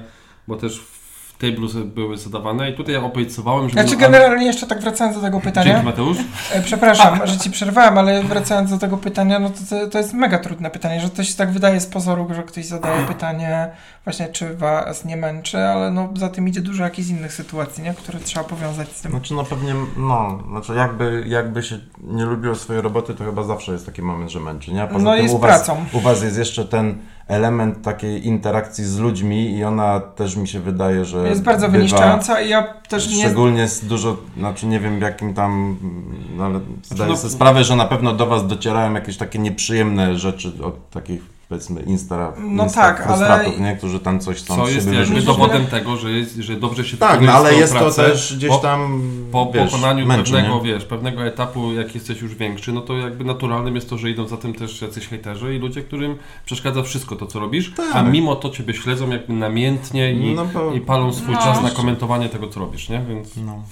[0.49, 1.02] bo też w
[1.51, 3.73] tablu były zadawane i tutaj ja obiecywałem, że...
[3.73, 6.17] Znaczy generalnie jeszcze tak wracając do tego Dzięki pytania, Mateusz.
[6.53, 10.39] e, przepraszam, że Ci przerwałem, ale wracając do tego pytania, no to, to, jest mega
[10.39, 13.69] trudne pytanie, że to się tak wydaje z pozoru, że ktoś zadaje pytanie
[14.05, 17.95] właśnie czy Was nie męczy, ale no za tym idzie dużo jakichś innych sytuacji, nie?
[17.95, 19.11] Które trzeba powiązać z tym.
[19.11, 23.73] Znaczy no pewnie, no, znaczy jakby, jakby się nie lubiło swojej roboty, to chyba zawsze
[23.73, 24.83] jest taki moment, że męczy, nie?
[24.83, 25.85] A Poza No tym jest u was, pracą.
[25.93, 30.61] u was jest jeszcze ten element takiej interakcji z ludźmi i ona też mi się
[30.61, 33.25] wydaje, że Jest bardzo wyniszczająca i ja też nie...
[33.25, 35.77] Szczególnie z dużo, znaczy nie wiem w jakim tam,
[36.37, 40.19] no ale zdaję no- sobie sprawę, że na pewno do Was docierają jakieś takie nieprzyjemne
[40.19, 43.77] rzeczy od takich powiedzmy insta, No insta tak, ale- nie?
[43.77, 47.21] Którzy tam coś chcą Co jest jakby dowodem tego, że, jest, że dobrze się Tak,
[47.21, 50.63] no ale jest to też gdzieś tam Po wiesz, pokonaniu męczy, pewnego, nie?
[50.63, 54.27] wiesz, pewnego etapu, jak jesteś już większy, no to jakby naturalnym jest to, że idą
[54.29, 57.97] za tym też jacyś hejterzy i ludzie, którym przeszkadza wszystko to, co robisz, Tak.
[57.97, 61.41] a mimo to ciebie śledzą jakby namiętnie i, No bo- i palą swój No.
[61.43, 63.03] czas na komentowanie tego, co robisz, nie?
[63.09, 63.37] Więc...
[63.37, 63.63] No.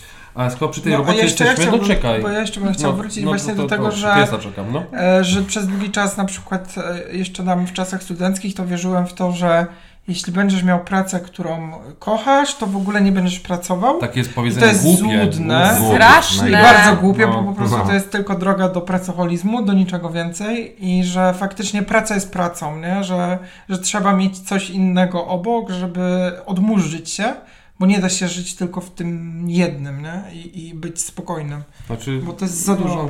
[0.41, 2.23] A skoro przy tej No, robocie jeszcze ja jesteśmy, no chciałbym- czekaj.
[2.23, 4.83] bo ja jeszcze bym chciał wrócić właśnie to, do tego, że- czekam, no.
[5.01, 6.75] E, że przez długi czas na przykład
[7.11, 9.67] e, jeszcze tam w czasach studenckich to wierzyłem w to, że
[10.09, 13.99] jeśli będziesz miał pracę, którą kochasz, to w ogóle nie będziesz pracował.
[14.01, 15.01] Takie jest I powiedzenie to jest głupie.
[15.33, 15.75] złudne.
[15.79, 15.95] głupie.
[15.95, 16.49] Straszne.
[16.49, 17.85] I bardzo głupie, No, bo po prostu no.
[17.87, 22.77] to jest tylko droga do pracoholizmu, do niczego więcej i że faktycznie praca jest pracą,
[22.79, 23.05] nie?
[23.05, 27.35] Że, że trzeba mieć coś innego obok, żeby odmurzyć się,
[27.81, 30.23] bo nie da się żyć tylko w tym jednym, nie?
[30.35, 33.09] I, i być spokojnym, Znaczy, bo to jest za dużo.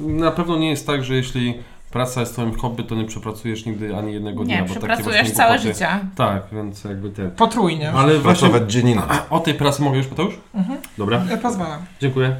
[0.00, 1.54] No, na pewno nie jest tak, że jeśli
[1.90, 4.54] praca jest twoim hobby, to nie przepracujesz nigdy ani jednego dnia.
[4.56, 5.88] Nie, bo takie przepracujesz całe głupoty- życie.
[6.16, 7.30] Tak, więc jakby ten.
[7.30, 7.92] Potrójnie.
[7.92, 8.94] Ale właśnie Pracować dzień
[9.30, 10.34] o tej pracy mogę już, Mateusz?
[10.54, 10.78] Mhm.
[10.98, 11.80] Dobra, Ja pozwalam.
[12.00, 12.36] dziękuję.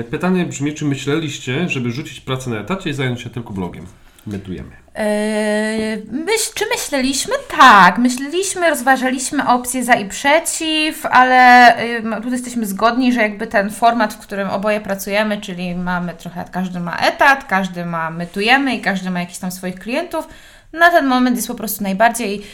[0.00, 3.84] E, pytanie brzmi, czy myśleliście, żeby rzucić pracę na etacie i zająć się tylko blogiem?
[4.26, 4.70] Mytujemy.
[4.96, 7.34] Yy, czy myśleliśmy?
[7.58, 11.74] Tak, myśleliśmy, rozważaliśmy opcje za i przeciw, ale
[12.14, 16.44] yy, tu jesteśmy zgodni, że jakby ten format, w którym oboje pracujemy, czyli mamy trochę,
[16.52, 20.28] każdy ma etat, każdy ma mytujemy i każdy ma jakiś tam swoich klientów,
[20.72, 22.46] na ten moment jest po prostu najbardziej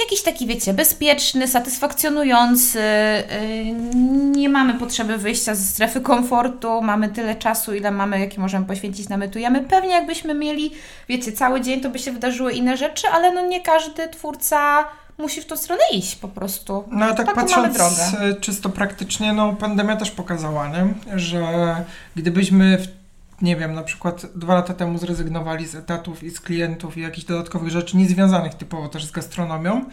[0.00, 3.74] jakiś taki, wiecie, bezpieczny, satysfakcjonujący, yy,
[4.30, 9.08] nie mamy potrzeby wyjścia ze strefy komfortu, mamy tyle czasu, ile mamy, jaki możemy poświęcić
[9.08, 9.60] na mytujemy.
[9.60, 10.70] Pewnie jakbyśmy mieli
[11.08, 14.84] wiecie, cały dzień to by się wydarzyły inne rzeczy, ale no nie każdy twórca
[15.18, 16.84] musi w tą stronę iść po prostu.
[16.90, 18.02] No ale tak mamy patrząc drogę.
[18.20, 20.94] e, czysto praktycznie, no pandemia też pokazała, nie?
[21.18, 21.76] że
[22.16, 22.88] gdybyśmy, w,
[23.42, 27.26] nie wiem, na przykład dwa lata temu zrezygnowali z etatów i z klientów i jakichś
[27.26, 29.84] dodatkowych rzeczy niezwiązanych typowo też z gastronomią,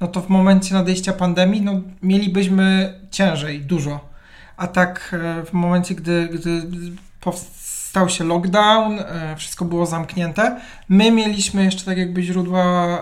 [0.00, 4.00] no to w momencie nadejścia pandemii, no mielibyśmy ciężej, dużo.
[4.56, 6.62] A tak e, w momencie, gdy, gdy
[7.20, 12.98] powstał się lockdown, e, wszystko było zamknięte, my mieliśmy jeszcze tak jakby źródła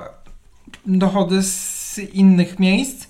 [0.86, 3.06] dochody z innych miejsc,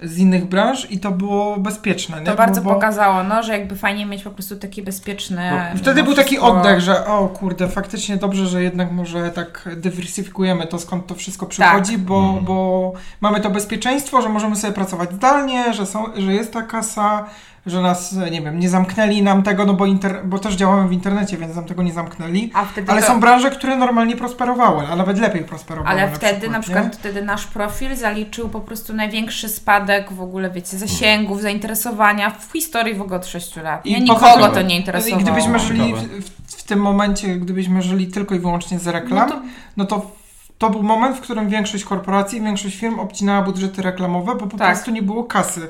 [0.00, 2.20] z innych branż i to było bezpieczne.
[2.20, 2.26] Nie?
[2.26, 5.50] To bardzo bo, bo pokazało, no, że jakby fajnie mieć po prostu taki bezpieczny...
[5.50, 9.30] No, Wtedy no, był taki wszystko- oddech, że o kurde, faktycznie dobrze, że jednak może
[9.30, 12.44] tak dywersyfikujemy to, skąd to wszystko przychodzi, bo, Mhm.
[12.44, 17.24] bo mamy to bezpieczeństwo, że możemy sobie pracować zdalnie, że, są, że jest ta kasa,
[17.66, 20.92] że nas, nie wiem, nie zamknęli nam tego, no bo, inter, bo też działamy w
[20.92, 22.50] internecie, więc nam tego nie zamknęli.
[22.54, 23.06] A wtedy Ale to...
[23.06, 25.90] są branże, które normalnie prosperowały, a nawet lepiej prosperowały.
[25.96, 26.62] Ale na wtedy przykład, na nie?
[26.62, 32.52] przykład wtedy nasz profil zaliczył po prostu największy spadek w ogóle, wiecie, zasięgów, zainteresowania w
[32.52, 33.86] historii w ogóle od 6 lat.
[33.86, 35.22] I Nie, poza nikogo to nie I interesowało.
[35.22, 39.42] gdybyśmy żyli w, w, tym momencie, gdybyśmy żyli tylko i wyłącznie z reklam, No
[39.76, 40.10] no to- to,
[40.58, 44.68] to był moment, w którym większość korporacji, większość firm obcinała budżety reklamowe, bo po Tak.
[44.68, 45.68] prostu nie było kasy.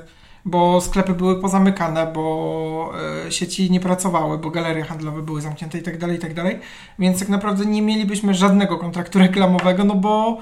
[0.48, 2.92] Bo sklepy były pozamykane, bo
[3.26, 6.58] e, sieci nie pracowały, bo galerie handlowe były zamknięte i tak dalej, i tak dalej.
[6.98, 10.38] Więc tak naprawdę nie mielibyśmy żadnego kontraktu reklamowego, no bo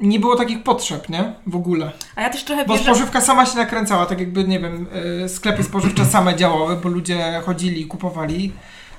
[0.00, 1.34] nie było takich potrzeb, nie?
[1.46, 1.92] W ogóle.
[2.16, 4.86] A ja też trochę Bo spożywka sama się nakręcała, tak jakby, nie wiem,
[5.24, 8.52] y, sklepy spożywcze same działały, bo ludzie chodzili i kupowali,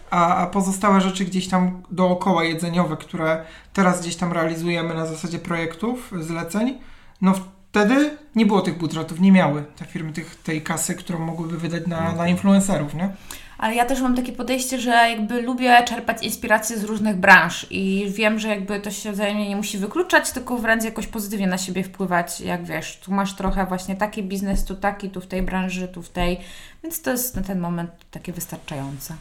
[0.09, 5.39] a, a pozostałe rzeczy gdzieś tam dookoła jedzeniowe, które teraz gdzieś tam realizujemy na zasadzie
[5.39, 6.77] projektów, zleceń,
[7.21, 7.33] no
[7.75, 11.87] wtedy nie było tych budżetów, nie miały te firmy tych, tej kasy, którą mogłyby wydać
[11.87, 13.09] na, na influencerów, nie?
[13.57, 18.05] Ale ja też mam takie podejście, że jakby lubię czerpać inspiracje z różnych branż i
[18.09, 21.83] wiem, że jakby to się wzajemnie nie musi wykluczać, tylko wręcz jakoś pozytywnie na siebie
[21.83, 25.87] wpływać, jak wiesz, tu masz trochę właśnie taki biznes, tu taki, tu w tej branży,
[25.87, 26.39] tu w tej,
[26.83, 29.15] więc to jest na ten moment takie wystarczające.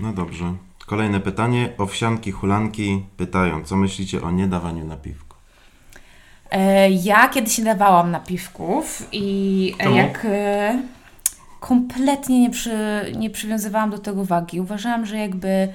[0.00, 0.54] No dobrze.
[0.86, 1.72] Kolejne pytanie.
[1.78, 5.27] Owsianki, hulanki pytają, co myślicie o niedawaniu napiwku?
[6.50, 9.96] E, Ja kiedyś nie dawałam napiwków i e, Czemu?
[9.96, 10.82] jak e,
[11.60, 12.76] kompletnie nie, przy,
[13.16, 14.60] nie przywiązywałam do tego wagi.
[14.60, 15.68] Uważałam, że jakby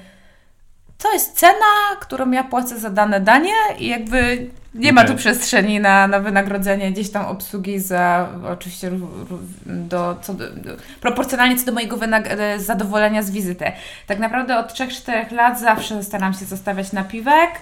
[0.98, 5.80] to jest cena, którą ja płacę za dane danie i jakby nie ma tu przestrzeni
[5.80, 8.90] na, na wynagrodzenie gdzieś tam obsługi za oczywiście
[9.66, 11.98] do, co do, do, proporcjonalnie co do mojego
[12.58, 13.72] zadowolenia z wizyty.
[14.06, 17.50] Tak naprawdę od 3-4 lat zawsze staram się zostawiać napiwek.
[17.50, 17.60] E,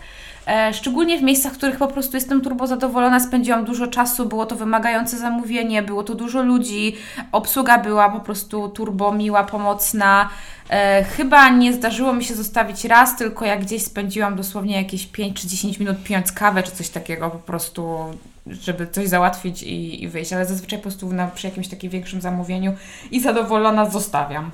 [0.72, 4.56] szczególnie w miejscach, w których po prostu jestem turbo zadowolona, spędziłam dużo czasu, było to
[4.56, 6.96] wymagające zamówienie, było to dużo ludzi,
[7.32, 10.28] obsługa była po prostu turbo miła, pomocna.
[10.70, 15.40] E, chyba nie zdarzyło mi się zostawić raz, tylko jak gdzieś spędziłam dosłownie jakieś 5
[15.40, 17.98] czy 10 minut pijąc kawę czy coś takiego po prostu,
[18.46, 22.20] żeby coś załatwić i, i wyjść, ale zazwyczaj po prostu na, przy jakimś takim większym
[22.20, 22.74] zamówieniu
[23.10, 24.50] i zadowolona zostawiam.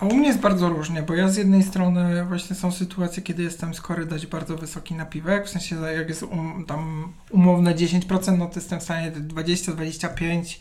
[0.00, 3.42] A u mnie jest bardzo różnie, bo ja z jednej strony właśnie są sytuacje, kiedy
[3.42, 8.46] jestem skory dać bardzo wysoki napiwek, w sensie jak jest um, tam umowne 10%, no
[8.46, 10.58] to jestem w stanie 20-25%,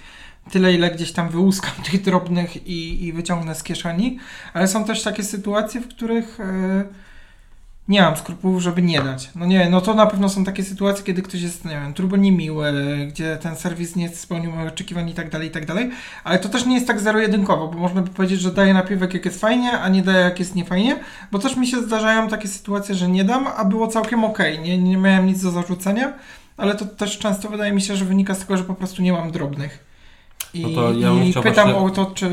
[0.52, 4.20] tyle ile gdzieś tam wyłuskam tych drobnych i, i wyciągnę z kieszeni,
[4.54, 6.84] ale są też takie sytuacje, w których e,
[7.88, 9.30] nie mam skrupułów, żeby nie dać.
[9.36, 12.18] No nie, no to na pewno są takie sytuacje, kiedy ktoś jest, nie wiem, turbo
[12.18, 12.74] niemiły,
[13.08, 15.92] gdzie ten serwis nie spełnił moich oczekiwań i tak dalej, i tak dalej,
[16.24, 19.26] ale to też nie jest tak zero-jedynkowo, bo można by powiedzieć, że daję napiwek jak
[19.26, 21.00] jest fajnie, a nie daję jak jest niefajnie,
[21.32, 24.78] bo też mi się zdarzają takie sytuacje, że nie dam, a było całkiem okej, nie,
[24.78, 26.14] nie miałem nic do zarzucenia,
[26.58, 29.14] ale to też często wydaje mi się, że wynika z tego, że po prostu nie
[29.14, 29.95] mam drobnych.
[30.56, 32.30] I, No to ja i pytam właśnie- o to, czy...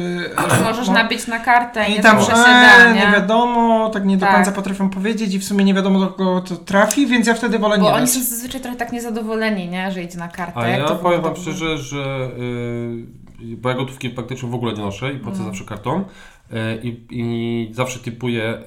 [0.57, 3.13] Czy możesz no, nabić na kartę i tam, e, nie nie?
[3.13, 4.35] wiadomo, tak nie do Tak.
[4.35, 7.59] końca potrafią powiedzieć i w sumie nie wiadomo do kogo to trafi, więc ja wtedy
[7.59, 8.11] wolę Bo nie oni dać.
[8.15, 9.93] są zazwyczaj trochę tak niezadowoleni, nie?
[9.93, 10.61] Że idzie na kartę.
[10.61, 12.31] A ja powiem Wam szczerze, że
[13.41, 15.45] yy, bo ja gotówki praktycznie w ogóle nie noszę i płacę No.
[15.45, 16.05] zawsze kartą
[16.83, 18.63] i, i zawsze typuję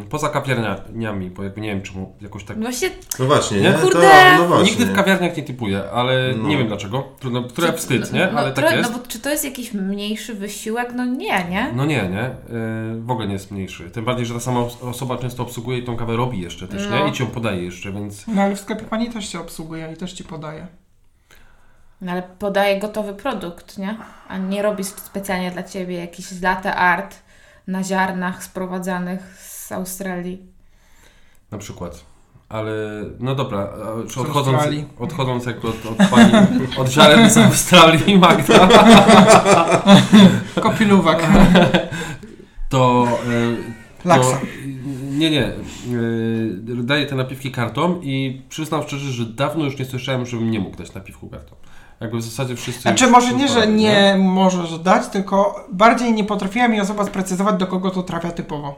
[0.00, 2.56] yy, poza kawiarniami, bo jakby nie wiem czemu jakoś tak...
[2.56, 3.62] No właśnie, No właśnie, Nie?
[3.70, 3.72] nie?
[3.74, 4.00] Kurde.
[4.00, 4.70] To, no właśnie.
[4.70, 6.48] Nigdy w kawiarniach nie typuję, ale No.
[6.48, 7.04] nie wiem dlaczego.
[7.20, 8.28] Trudno, które czy- wstyd, nie?
[8.32, 8.92] No, Ale tak jest.
[8.92, 10.92] No bo czy to jest jakiś mniejszy wysiłek?
[10.94, 11.72] No nie, nie?
[11.76, 12.30] No nie, nie.
[12.94, 13.90] Yy, w ogóle nie jest mniejszy.
[13.90, 16.86] Tym bardziej, że ta sama os- osoba często obsługuje i tą kawę robi jeszcze też,
[16.90, 17.04] No.
[17.04, 17.10] nie?
[17.10, 18.26] I ci ją podaje jeszcze, więc...
[18.26, 20.66] No ale w sklepie pani też się obsługuje i też ci podaje.
[22.04, 23.96] No ale podaje gotowy produkt, nie?
[24.28, 27.16] A nie robi specjalnie dla Ciebie jakiś latte art
[27.66, 30.46] na ziarnach sprowadzanych z Australii.
[31.50, 32.04] Na przykład.
[32.48, 32.72] Ale
[33.20, 33.68] no dobra,
[34.10, 34.84] czy odchodząc, Australii.
[34.98, 36.32] odchodząc jakby od, od pani,
[36.80, 38.68] od ziaren z Australii, Magda,
[40.62, 41.22] Kopiluwak.
[42.68, 43.08] to,
[44.04, 44.30] e, Laksa.
[44.30, 44.46] to
[45.10, 45.52] nie, nie, e,
[46.82, 50.76] daję te napiwki kartą i przyznam szczerze, że dawno już nie słyszałem, żebym nie mógł
[50.76, 51.56] dać napiwku kartą.
[52.00, 52.82] Jakby w zasadzie wszyscy...
[52.82, 57.56] Znaczy może nie, że pozwalają, nie możesz dać, tylko bardziej nie potrafiła mi osoba sprecyzować,
[57.56, 58.74] do kogo to trafia typowo.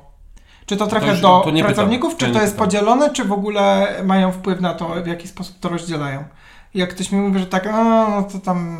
[0.67, 1.75] Czy to trafia już- do to nie pytam.
[1.75, 2.67] pracowników, To czy nie to jest pytam.
[2.67, 6.25] podzielone, czy w ogóle mają wpływ na to, w jaki sposób to rozdzielają.
[6.75, 8.79] Jak ktoś mi mówi, że tak, a no to tam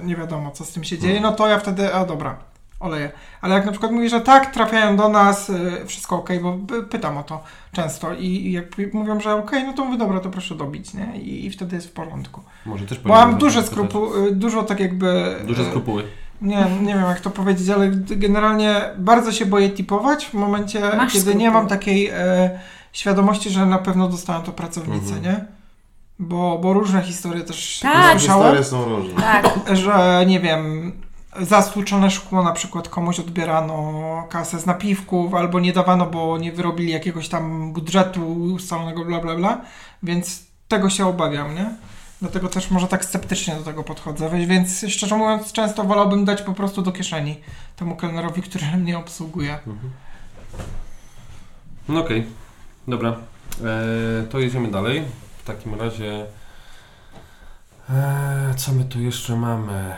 [0.00, 2.36] e, nie wiadomo, co z tym się dzieje, no to ja wtedy, a dobra,
[2.84, 3.10] oleję.
[3.40, 6.58] Ale jak na przykład mówi, że tak, trafiają do nas, y, wszystko ok, bo
[6.90, 7.42] pytam o to
[7.72, 11.20] często i, i jak mówią, że ok, no to mówię, dobra, to proszę dobić, nie?
[11.20, 12.40] I, i wtedy jest w porządku.
[12.66, 13.72] Może też Bo mam duże zapytać.
[13.72, 15.36] skrupuły, dużo tak jakby...
[15.46, 16.04] Duże e, skrupuły.
[16.42, 21.12] Nie, nie wiem jak to powiedzieć, ale generalnie bardzo się boję tipować w momencie, Masz
[21.12, 21.42] kiedy skrupuły.
[21.42, 22.60] nie mam takiej e,
[22.92, 25.22] świadomości, że na pewno dostaną to pracownicy, Mhm.
[25.22, 25.44] nie?
[26.18, 27.92] Bo, bo różne historie też Tak.
[28.20, 29.14] słyszałem, Historie są różne.
[29.20, 29.50] Tak.
[29.76, 30.92] że nie wiem,
[31.40, 36.52] za stłuczone szkło na przykład komuś odbierano kasę z napiwków, albo nie dawano, bo nie
[36.52, 39.60] wyrobili jakiegoś tam budżetu ustalonego, bla bla bla,
[40.02, 41.74] więc tego się obawiam, nie?
[42.20, 46.52] Dlatego też może tak sceptycznie do tego podchodzę, więc szczerze mówiąc często wolałbym dać po
[46.52, 47.40] prostu do kieszeni
[47.76, 49.58] temu kelnerowi, który mnie obsługuje.
[51.88, 52.26] No okej,
[52.88, 53.16] dobra.
[53.64, 55.04] E, to jedziemy dalej.
[55.38, 56.26] W takim razie.
[57.90, 59.94] E, co my tu jeszcze mamy?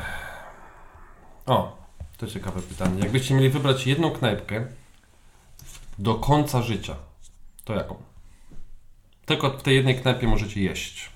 [1.46, 1.76] O,
[2.16, 2.98] to ciekawe pytanie.
[3.02, 4.66] Jakbyście mieli wybrać jedną knajpkę
[5.98, 6.94] do końca życia,
[7.64, 7.96] to jaką?
[9.26, 11.10] Tylko w tej jednej knajpie możecie jeść.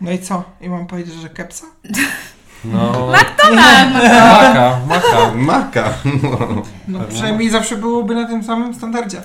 [0.00, 0.44] No i co?
[0.60, 1.66] I mam powiedzieć, że kepsa?
[2.64, 3.92] No, McDonald's!
[4.42, 5.34] maka, maka.
[5.34, 5.94] Maka.
[6.88, 9.22] No przynajmniej zawsze byłoby na tym samym standardzie.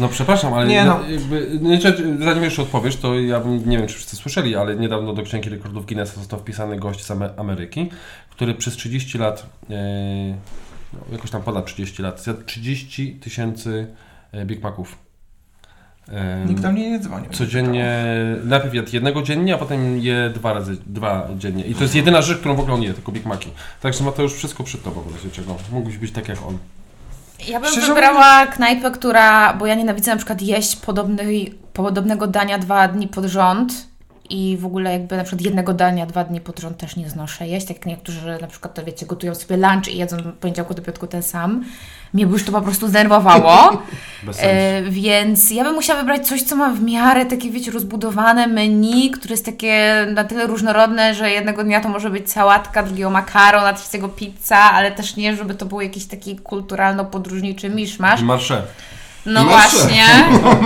[0.00, 1.00] No przepraszam, ale Nie no.
[1.10, 5.12] jakby, czy- zanim jeszcze odpowiesz, to ja bym, nie wiem czy wszyscy słyszeli, ale niedawno
[5.12, 7.90] do Księgi Rekordów Guinnessa został wpisany gość z Ame- Ameryki,
[8.30, 9.74] który przez 30 lat, e,
[10.92, 13.86] no, jakoś tam ponad 30 lat, zjadł 30 tysięcy
[14.32, 14.98] e, Big Maców.
[16.48, 17.30] Nikt mnie nie dzwonił.
[17.30, 18.04] Codziennie,
[18.44, 21.64] najpierw jadł jednego dziennie, a potem je dwa razy, dwa dziennie.
[21.64, 23.50] I to jest jedyna rzecz, którą w ogóle on je, tylko Big Maci.
[23.80, 25.56] Także ma to już wszystko przed tobą, w razie czego.
[25.72, 26.58] Mógłbyś być tak jak on.
[27.46, 32.58] Ja bym Szczerze wybrała knajpę, która, bo ja nienawidzę na przykład jeść podobnej, podobnego dania
[32.58, 33.87] dwa dni pod rząd
[34.30, 37.48] i w ogóle jakby na przykład jednego dania dwa dni pod rząd też nie znoszę
[37.48, 40.82] jeść, tak jak niektórzy na przykład to wiecie, gotują sobie lunch i jedzą poniedziałku do
[40.82, 41.64] piątku ten sam.
[42.12, 43.58] Mnie by już to po prostu zdenerwowało.
[44.38, 49.10] E, więc ja bym musiała wybrać coś, co ma w miarę takie, wiecie, rozbudowane menu,
[49.10, 53.64] które jest takie na tyle różnorodne, że jednego dnia to może być sałatka, drugiego makaron,
[53.64, 58.22] a trzeciego pizza, ale też nie, żeby to był jakiś taki kulturalno-podróżniczy miszmasz.
[58.22, 58.62] Marsze.
[59.26, 59.76] No Masze.
[59.76, 60.04] właśnie.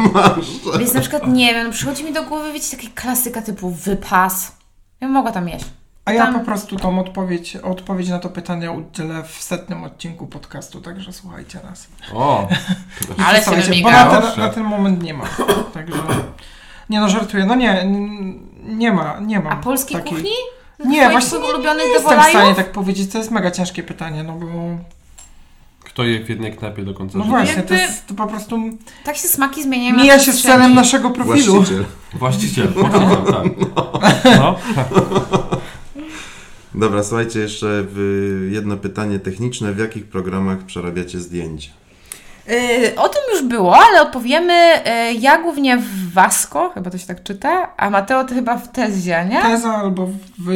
[0.79, 4.53] Więc na przykład, nie wiem, przychodzi mi do głowy, wiecie, taka klasyka typu wypas.
[5.01, 5.65] Ja bym mogła tam jeść.
[6.05, 10.81] A ja po prostu tą odpowiedź, odpowiedź na to pytanie udzielę w setnym odcinku podcastu,
[10.81, 11.88] także słuchajcie nas.
[12.15, 12.48] O,
[13.27, 15.25] Ale się bo na ten, na ten moment nie ma.
[15.75, 15.98] Także.
[16.90, 17.46] Nie no, żartuję.
[17.46, 17.87] No nie,
[18.63, 19.50] nie ma, nie ma.
[19.50, 20.31] A polskiej takiej- kuchni?
[20.85, 24.23] Nie, Twoich właśnie nie, nie jestem w stanie tak powiedzieć, to jest mega ciężkie pytanie,
[24.23, 24.46] no bo...
[25.93, 27.37] Kto je w jednej knajpie do końca No życia?
[27.37, 28.61] właśnie, to jest to po prostu...
[29.05, 29.97] Tak się smaki zmieniają.
[29.97, 31.55] Mija się z celem naszego profilu.
[31.55, 31.85] Właściciel.
[32.15, 33.45] Właściciel, właściciel, tak.
[34.38, 34.57] No.
[36.75, 39.73] Dobra, słuchajcie, jeszcze w jedno pytanie techniczne.
[39.73, 41.71] W jakich programach przerabiacie zdjęcia?
[42.51, 44.53] Y, o tym już było, ale odpowiemy.
[45.11, 48.69] y, ja głównie w Vasco, chyba to się tak czyta, a Mateo to chyba w
[48.73, 49.43] Tezie, nie?
[49.43, 50.07] Teza albo
[50.38, 50.51] w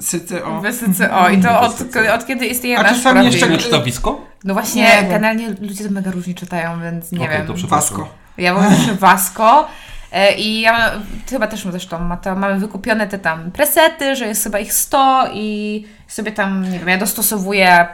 [0.00, 0.60] SCO.
[0.62, 1.28] W SCO.
[1.30, 2.14] I to od, SCO.
[2.14, 4.20] od kiedy istnieje A nasz czasami jeszcze- Nie czyta Wisko?
[4.44, 7.46] No właśnie, Nie generalnie ludzie to mega różnie czytają, więc nie Okej, wiem.
[7.46, 7.66] to.
[7.68, 8.08] Vasco.
[8.38, 9.66] Ja mówię zawsze Vasco.
[10.12, 10.90] e, I ja
[11.26, 15.24] ty chyba też zresztą Mateo, mamy wykupione te tam presety, że jest chyba ich 100
[15.32, 17.86] i sobie tam, nie wiem, ja dostosowuję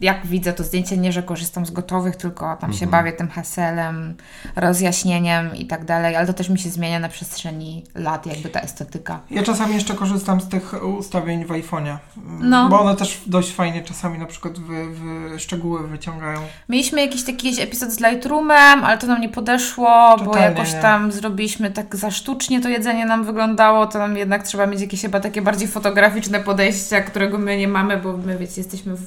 [0.00, 4.16] jak widzę to zdjęcie, nie że korzystam z gotowych, tylko tam się bawię tym haselem,
[4.56, 8.60] rozjaśnieniem i tak dalej, ale to też mi się zmienia na przestrzeni lat, jakby ta
[8.60, 9.20] estetyka.
[9.30, 11.96] Ja czasami jeszcze korzystam z tych ustawień w iPhone'ie,
[12.40, 12.68] No.
[12.68, 16.40] bo one też dość fajnie czasami na przykład w, w szczegóły wyciągają.
[16.68, 20.80] Mieliśmy jakiś taki epizod z Lightroomem, ale to nam nie podeszło, bo Totalnie jakoś nie.
[20.80, 25.00] tam zrobiliśmy tak za sztucznie to jedzenie nam wyglądało, to nam jednak trzeba mieć jakieś
[25.02, 29.06] chyba takie bardziej fotograficzne podejścia, którego my nie mamy, bo my wiecie, jesteśmy w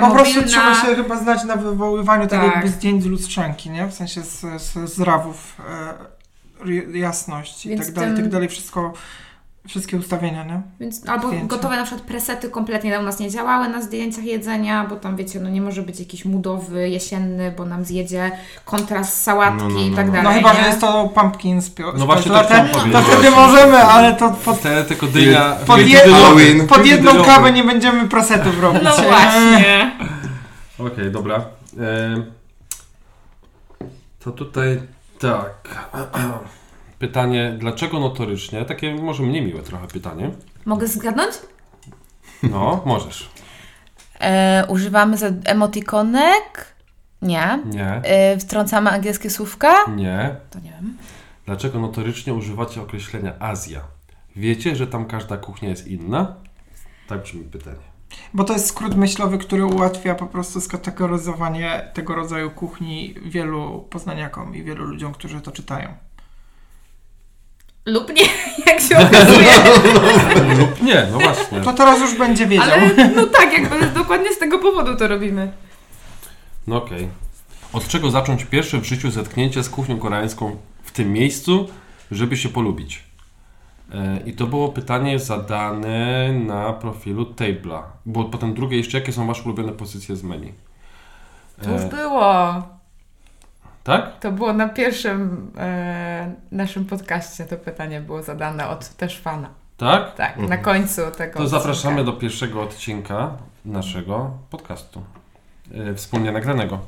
[0.00, 0.74] fotografia Po prostu mobilna.
[0.74, 2.54] trzeba się chyba znać na wywoływaniu tak, Tak.
[2.54, 3.86] jakby zdjęć z lustrzanki, nie?
[3.86, 5.56] W sensie z, z, z rawów,
[6.60, 8.92] e, ri- jasność i Więc tak dalej, tym- tak dalej, wszystko,
[9.68, 10.62] wszystkie ustawienia, nie?
[10.80, 11.46] Więc, albo Zdjęcia.
[11.46, 15.40] gotowe na przykład presety kompletnie u nas nie działały na zdjęciach jedzenia, bo tam wiecie,
[15.40, 18.30] no nie może być jakiś mudowy, jesienny, bo nam zjedzie
[18.64, 20.12] kontrast sałatki No, no, i no, tak no.
[20.12, 20.42] dalej.
[20.42, 20.60] No chyba, nie?
[20.62, 22.92] że jest to pumpkin spio- No właśnie to spice chciałem powiedzieć.
[22.92, 25.56] to wtedy możemy, ale to pod, Te, tylko dynia...
[25.66, 26.66] pod, jed, Halloween.
[26.66, 28.82] pod jedną kawę nie będziemy presetów robić.
[28.84, 29.08] No nie?
[29.08, 29.92] właśnie.
[30.78, 31.44] Okej, dobra.
[32.14, 32.24] Em,
[34.24, 34.80] to tutaj
[35.18, 35.54] tak.
[37.08, 38.64] Pytanie, dlaczego notorycznie?
[38.64, 40.30] Takie może mniej miłe trochę pytanie.
[40.64, 41.34] Mogę zgadnąć?
[42.42, 43.30] No, możesz.
[44.20, 46.74] E, używamy emotikonek?
[47.22, 47.58] Nie.
[47.66, 49.74] Nie, E, wtrącamy angielskie słówka?
[49.96, 50.36] nie.
[50.50, 50.96] To nie wiem.
[51.46, 53.80] Dlaczego notorycznie używacie określenia Azja?
[54.36, 56.34] Wiecie, że tam każda kuchnia jest inna?
[57.08, 57.76] Tak brzmi pytanie.
[58.34, 64.54] Bo to jest skrót myślowy, który ułatwia po prostu skategoryzowanie tego rodzaju kuchni wielu poznaniakom
[64.56, 65.88] i wielu ludziom, którzy to czytają.
[67.86, 68.22] Lub nie,
[68.72, 69.52] jak się okazuje.
[70.58, 71.60] Lub nie, no właśnie.
[71.60, 72.70] To teraz już będzie wiedział.
[72.70, 75.52] Ale no tak, jakby dokładnie z tego powodu to robimy.
[76.66, 77.08] No okej.
[77.72, 81.68] Od czego zacząć pierwsze w życiu zetknięcie z kuchnią koreańską w tym miejscu,
[82.10, 83.02] żeby się polubić?
[83.94, 87.82] E, I to było pytanie zadane na profilu Table'a.
[88.06, 90.52] Było potem drugie jeszcze, jakie są Wasze ulubione pozycje z menu?
[91.62, 92.62] To już E, było.
[93.84, 94.18] Tak?
[94.20, 97.44] To było na pierwszym e, naszym podcaście.
[97.44, 99.48] To pytanie było zadane od też fana.
[99.76, 100.14] Tak?
[100.14, 101.38] Tak, na końcu tego.
[101.38, 102.12] To zapraszamy odcinka.
[102.12, 103.30] do pierwszego odcinka
[103.64, 105.02] naszego podcastu.
[105.74, 106.78] E, wspólnie nagranego.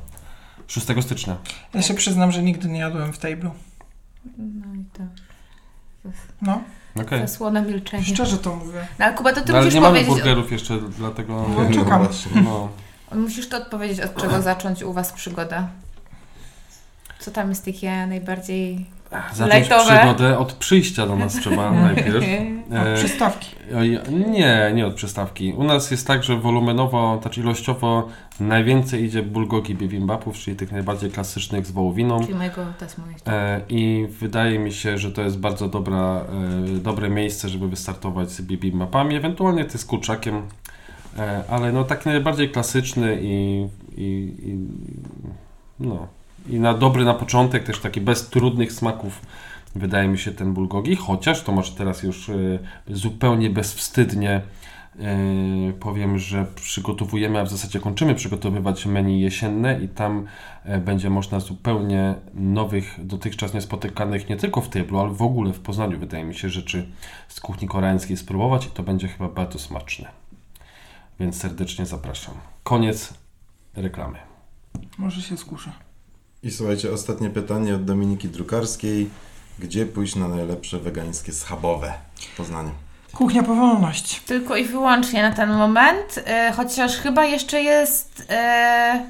[0.67, 1.35] 6 stycznia.
[1.73, 3.51] Ja się przyznam, że nigdy nie jadłem w table.
[4.37, 5.03] No i to.
[6.41, 6.61] No,
[7.01, 7.21] Okej.
[7.21, 8.03] Zasłona milczenia.
[8.03, 8.87] szczerze to mówię.
[8.99, 10.15] No ale Kuba, to ty No, ale musisz nie mamy powiedzieć.
[10.15, 11.45] burgerów jeszcze, dlatego...
[11.57, 12.03] No, czekam.
[12.03, 12.41] właśnie.
[12.41, 12.69] No.
[13.15, 15.67] Musisz to odpowiedzieć, od czego zacząć u Was przygodę.
[17.27, 18.85] Co tam jest takie najbardziej.
[19.33, 22.25] Zacząć przygodę od przyjścia do nas trzeba najpierw.
[22.69, 23.55] Od E, przystawki.
[24.31, 25.53] nie, nie od przystawki.
[25.53, 28.07] U nas jest tak, że wolumenowo, znaczy ilościowo
[28.39, 32.21] najwięcej idzie bulgogi bibimbapów, czyli tych najbardziej klasycznych z wołowiną.
[32.21, 33.15] Czyli mojego, to jest moje.
[33.27, 36.25] E, I wydaje mi się, że to jest bardzo dobra,
[36.75, 40.41] e, dobre miejsce, żeby wystartować z bibimbapami, ewentualnie ty z kurczakiem,
[41.17, 43.67] e, ale no taki najbardziej klasyczny i,
[43.97, 44.57] i, i
[45.79, 46.07] no
[46.49, 49.21] i na dobry na początek, też taki bez trudnych smaków
[49.75, 52.35] wydaje mi się ten bulgogi, chociaż to może teraz już e,
[52.87, 54.41] zupełnie bezwstydnie
[54.99, 55.17] e,
[55.79, 60.25] powiem, że przygotowujemy, a w zasadzie kończymy przygotowywać menu jesienne i tam
[60.63, 65.59] e, będzie można zupełnie nowych, dotychczas niespotykanych nie tylko w Tyblu, ale w ogóle w
[65.59, 66.87] Poznaniu wydaje mi się rzeczy
[67.27, 70.07] z kuchni koreańskiej spróbować i to będzie chyba bardzo smaczne.
[71.19, 72.33] Więc serdecznie zapraszam.
[72.63, 73.13] Koniec
[73.75, 74.17] reklamy.
[74.97, 75.86] Może się skuszę.
[76.43, 79.09] I słuchajcie, ostatnie pytanie od Dominiki Drukarskiej.
[79.59, 81.93] Gdzie pójść na najlepsze wegańskie schabowe
[82.33, 82.69] w Poznaniu?
[83.13, 84.19] Kuchnia powolność.
[84.21, 88.25] Tylko i wyłącznie na ten moment, e, chociaż chyba jeszcze jest.
[88.29, 89.05] E,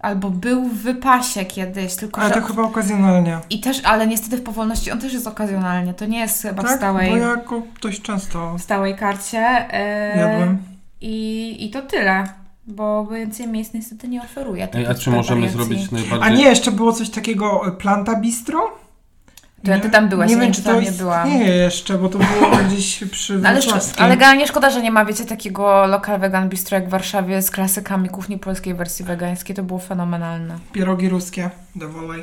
[0.00, 2.40] albo był w wypasie kiedyś, tylko Ale że.
[2.40, 3.38] to chyba okazjonalnie.
[3.50, 5.94] I też, ale niestety w powolności on też jest okazjonalnie.
[5.94, 6.76] To nie jest chyba w Tak?
[6.76, 9.38] stałej, Bo ja go dość często w stałej karcie.
[9.70, 10.58] E, jadłem.
[11.00, 12.28] I, I to tyle.
[12.66, 14.68] Bo więcej miejsc niestety nie oferuje.
[14.68, 15.58] Takich a czy możemy wariacji.
[15.58, 16.38] zrobić A najbardziej...
[16.38, 18.84] nie, jeszcze było coś takiego, e, Planta Bistro?
[19.64, 21.28] To ja ty tam byłaś, nie ja wiem, nie czy tam to nie byłam.
[21.28, 23.60] istnieje jeszcze, bo to było gdzieś przy No ale,
[23.98, 27.50] ale generalnie szkoda, że nie ma, wiecie, takiego lokal vegan bistro jak w Warszawie z
[27.50, 29.56] klasykami kuchni polskiej wersji wegańskiej.
[29.56, 30.58] To było fenomenalne.
[30.72, 32.22] Pierogi ruskie, dawolej.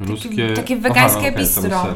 [0.00, 0.54] Ruskie...
[0.54, 1.94] takie wegańskie okej, tam bistro.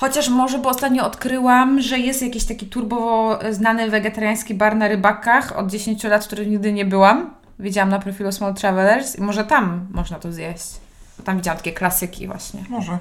[0.00, 5.56] Chociaż może, bo ostatnio odkryłam, że jest jakiś taki turbo znany wegetariański bar na rybakach
[5.58, 7.30] od 10 lat, w którym nigdy nie byłam.
[7.58, 10.64] Widziałam na profilu Small Travelers i może tam można to zjeść.
[11.18, 12.64] Bo Tam widziałam takie klasyki właśnie.
[12.68, 12.98] Może.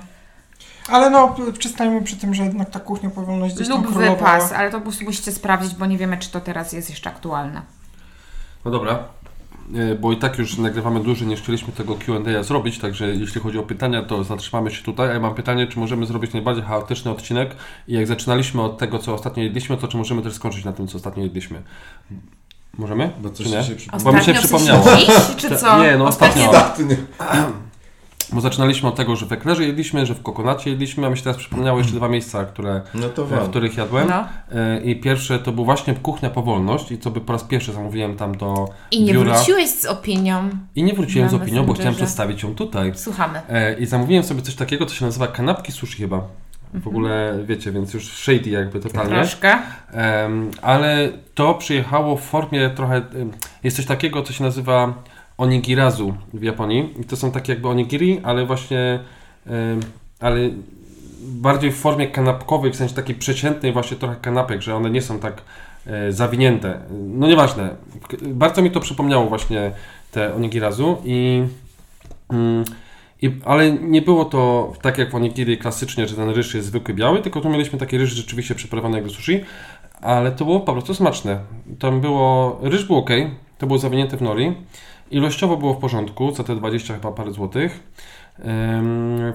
[0.90, 4.16] Ale no, p- przystańmy przy tym, że jednak ta kuchnia powolność gdzieś tam Lub królowała.
[4.18, 7.10] wypas, ale to po prostu musicie sprawdzić, bo nie wiemy, czy to teraz jest jeszcze
[7.10, 7.62] aktualne.
[8.66, 8.98] No dobra, E,
[10.00, 13.64] bo i tak już nagrywamy dłużej niż chcieliśmy tego Q&A zrobić, także jeśli chodzi o
[13.64, 15.10] pytania, to zatrzymamy się tutaj.
[15.10, 17.56] A ja mam pytanie, czy możemy zrobić najbardziej chaotyczny odcinek
[17.88, 20.88] i jak zaczynaliśmy od tego, co ostatnio jedliśmy, to czy możemy też skończyć na tym,
[20.88, 21.62] co ostatnio jedliśmy?
[22.78, 23.12] Możemy?
[23.20, 23.64] Bo coś Czy nie?
[23.64, 23.76] się.
[24.04, 24.84] Bo mi się przypomniało.
[24.98, 25.84] Dziś, czy co?
[25.84, 26.50] Nie, no ostatnio.
[26.50, 26.96] Ostatnio.
[28.34, 31.24] Bo zaczynaliśmy od tego, że w eklerze jedliśmy, że w kokonacie jedliśmy, a mi się
[31.24, 34.08] teraz przypomniało jeszcze dwa miejsca, które, No to w których jadłem.
[34.10, 34.26] No.
[34.52, 38.16] E, I pierwsze to był właśnie kuchnia powolność i co by po raz pierwszy zamówiłem
[38.16, 39.34] tam do I nie biura.
[39.34, 40.50] wróciłeś z opinią.
[40.76, 42.92] I nie wróciłem z opinią, bo chciałem przedstawić ją tutaj.
[42.96, 43.42] Słuchamy.
[43.50, 46.22] E, I zamówiłem sobie coś takiego, co się nazywa kanapki sushi chyba.
[46.74, 49.16] W ogóle wiecie, więc już shady jakby totalnie.
[49.16, 49.58] Troszkę.
[49.92, 53.02] Em, ale to przyjechało w formie trochę.
[53.64, 54.94] Jest coś takiego, co się nazywa
[55.38, 56.94] onigirazu w Japonii.
[57.02, 59.00] I to są takie jakby onigiri, ale właśnie.
[60.20, 60.50] ale
[61.22, 65.20] bardziej w formie kanapkowej, w sensie takiej przeciętnej, właśnie trochę kanapek, że one nie są
[65.20, 65.42] tak
[65.88, 66.80] e, zawinięte.
[66.92, 67.76] No nieważne.
[68.22, 69.72] Bardzo mi to przypomniało właśnie
[70.12, 71.44] te onigirazu i.
[72.30, 72.64] Mm,
[73.22, 76.94] i, ale nie było to tak jak w onigiri klasycznie, że ten ryż jest zwykły
[76.94, 78.56] biały, tylko tu mieliśmy taki ryż rzeczywiście
[78.94, 79.44] jak do sushi,
[80.02, 81.40] ale to było po prostu smaczne.
[81.80, 83.10] Tam było, ryż był ok,
[83.58, 84.54] to było zawinięte w nori,
[85.12, 87.84] ilościowo było w porządku, za te 20 chyba parę złotych.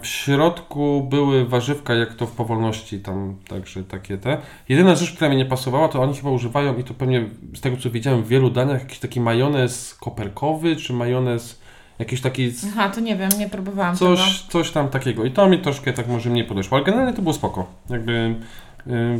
[0.02, 4.38] W środku były warzywka, jak to w powolności, tam także takie te.
[4.68, 7.76] Jedyna rzecz, która mi nie pasowała, to oni chyba używają, i to pewnie z tego
[7.76, 11.62] co widziałem w wielu daniach, jakiś taki majonez koperkowy, czy majonez
[11.98, 14.16] jakiś taki Aha, to nie wiem, nie próbowałam tego.
[14.16, 15.24] Coś, coś tam takiego.
[15.24, 17.66] I to mi troszkę tak może mniej podeszło, ale generalnie to było spoko.
[17.90, 18.34] Jakby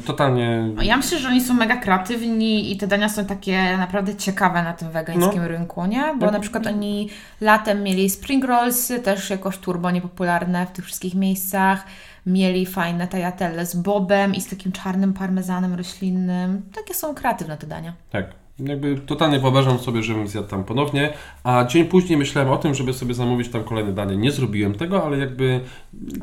[0.07, 0.69] totalnie...
[0.83, 4.73] Ja myślę, że oni są mega kreatywni i te dania są takie naprawdę ciekawe na
[4.73, 6.15] tym wegańskim rynku, nie?
[6.19, 6.33] Bo No.
[6.33, 7.09] na przykład oni
[7.41, 11.85] latem mieli spring rollsy, też jakoś turbo niepopularne w tych wszystkich miejscach.
[12.27, 16.63] Mieli fajne tajatelle z bobem i z takim czarnym parmezanem roślinnym.
[16.75, 17.93] Takie są kreatywne te dania.
[18.11, 18.27] Tak.
[18.59, 21.13] Jakby totalnie wyobrażam sobie, żebym zjadł tam ponownie,
[21.45, 24.17] a dzień później myślałem o tym, żeby sobie zamówić tam kolejne danie.
[24.17, 25.61] Nie zrobiłem tego, ale jakby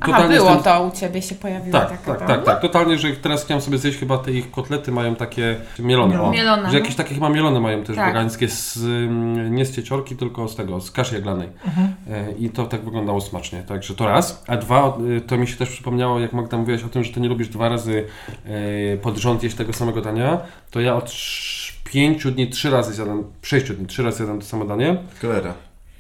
[0.02, 0.64] Aha, totalnie było jestem...
[0.74, 2.28] to u Ciebie się pojawiło Tak, taka tak, tam.
[2.28, 2.62] tak, tak.
[2.62, 6.22] Totalnie, że teraz chciałem sobie zjeść chyba te ich kotlety mają takie mielone.
[6.22, 6.80] O, Mielone, że no.
[6.80, 8.08] jakieś takie chyba mielone mają też Tak.
[8.08, 8.80] wegańskie z,
[9.52, 11.50] nie z cieciorki, tylko z tego, z kaszy jaglanej.
[11.66, 11.94] Mhm.
[12.10, 13.64] E, I to tak wyglądało smacznie.
[13.64, 14.44] Także to raz.
[14.48, 17.22] A dwa, y, to mi się też przypomniało, jak Magda mówiłaś o tym, że ty
[17.22, 18.06] nie lubisz dwa razy
[18.46, 20.38] e, pod rząd jeść tego samego dania,
[20.72, 21.12] to ja od
[21.92, 24.98] pięciu dni trzy razy zjadam, sześciu dni trzy razy zjadam to samo danie.
[25.20, 25.54] Klera.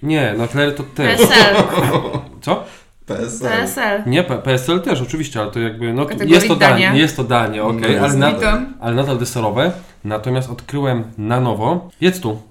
[0.04, 1.20] Nie, na tle to też.
[1.22, 1.56] PSL.
[2.42, 2.64] Co?
[3.06, 3.50] PSL.
[3.50, 4.04] PSL.
[4.06, 7.00] Nie, P- PSL też oczywiście, ale to jakby, no to Kategorii jest to danie, dania.
[7.02, 9.72] jest to danie, okej, No, ale, jest nadal, ale nadal deserowe.
[10.04, 12.42] Natomiast odkryłem na nowo, jedz tu.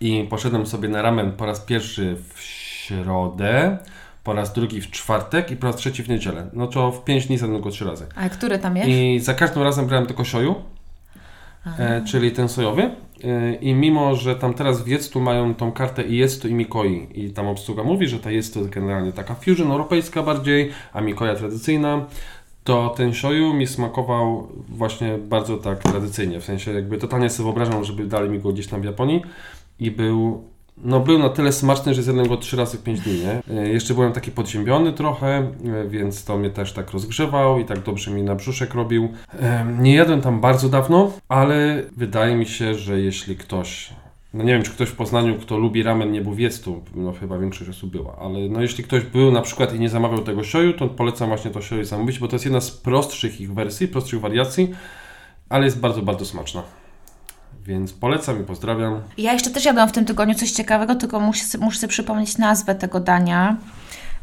[0.00, 3.78] I poszedłem sobie na ramen po raz pierwszy w środę,
[4.24, 6.46] po raz drugi w czwartek i po raz trzeci w niedzielę.
[6.52, 8.06] No to w pięć dni zjadłem go trzy razy.
[8.16, 8.88] A który tam jest?
[8.88, 10.54] I za każdym razem brałem tylko sioju,
[11.78, 12.82] e, czyli ten sojowy.
[13.24, 17.08] E, I mimo, że tam teraz w Jectu mają tą kartę i Jectu i Mikoi
[17.14, 21.34] i tam obsługa mówi, że ta jest to generalnie taka fusion europejska bardziej, a Mikoja
[21.34, 22.06] tradycyjna,
[22.64, 27.84] to ten sioju mi smakował właśnie bardzo tak tradycyjnie, w sensie jakby totalnie sobie wyobrażam,
[27.84, 29.22] żeby dali mi go gdzieś tam w Japonii
[29.80, 30.44] i był
[30.84, 33.60] no był na tyle smaczny, że zjadłem go trzy razy w 5 dni, nie?
[33.60, 35.52] E, Jeszcze byłem taki podziębiony trochę, e,
[35.88, 39.08] więc to mnie też tak rozgrzewał i tak dobrze mi na brzuszek robił.
[39.40, 43.92] E, Nie jadłem tam bardzo dawno, ale wydaje mi się, że jeśli ktoś
[44.34, 46.36] no nie wiem, czy ktoś w Poznaniu, kto lubi ramen, nie był
[46.94, 50.18] no chyba większość osób była, ale no jeśli ktoś był na przykład i nie zamawiał
[50.18, 53.54] tego sioju, to polecam właśnie to sioju zamówić, bo to jest jedna z prostszych ich
[53.54, 54.74] wersji, prostszych wariacji,
[55.48, 56.62] ale jest bardzo, bardzo smaczna.
[57.68, 59.00] Więc polecam i pozdrawiam.
[59.18, 62.74] Ja jeszcze też jadłam w tym tygodniu coś ciekawego, tylko muszę, muszę sobie przypomnieć nazwę
[62.74, 63.56] tego dania.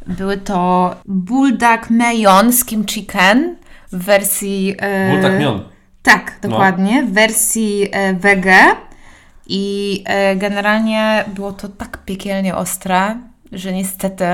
[0.08, 3.56] Były to buldak mejon skim chicken
[3.92, 4.76] w wersji...
[4.80, 5.64] E, Był tak mion.
[6.04, 6.50] Tak, No.
[6.50, 8.58] dokładnie, w wersji e, wege
[9.48, 13.18] i e, generalnie było to tak piekielnie ostre,
[13.52, 14.26] że niestety,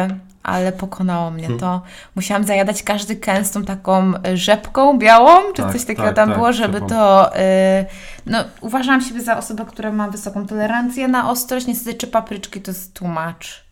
[0.43, 1.59] ale pokonało mnie Hmm.
[1.59, 1.81] to.
[2.15, 6.29] Musiałam zajadać każdy kęs tą taką e, rzepką białą, czy Tak, coś takiego tak, tam
[6.29, 7.35] tak, było, żeby to...
[7.35, 7.85] E,
[8.25, 12.71] no, uważałam siebie za osobę, która ma wysoką tolerancję na ostrość, niestety czy papryczki to
[12.71, 13.63] jest too much.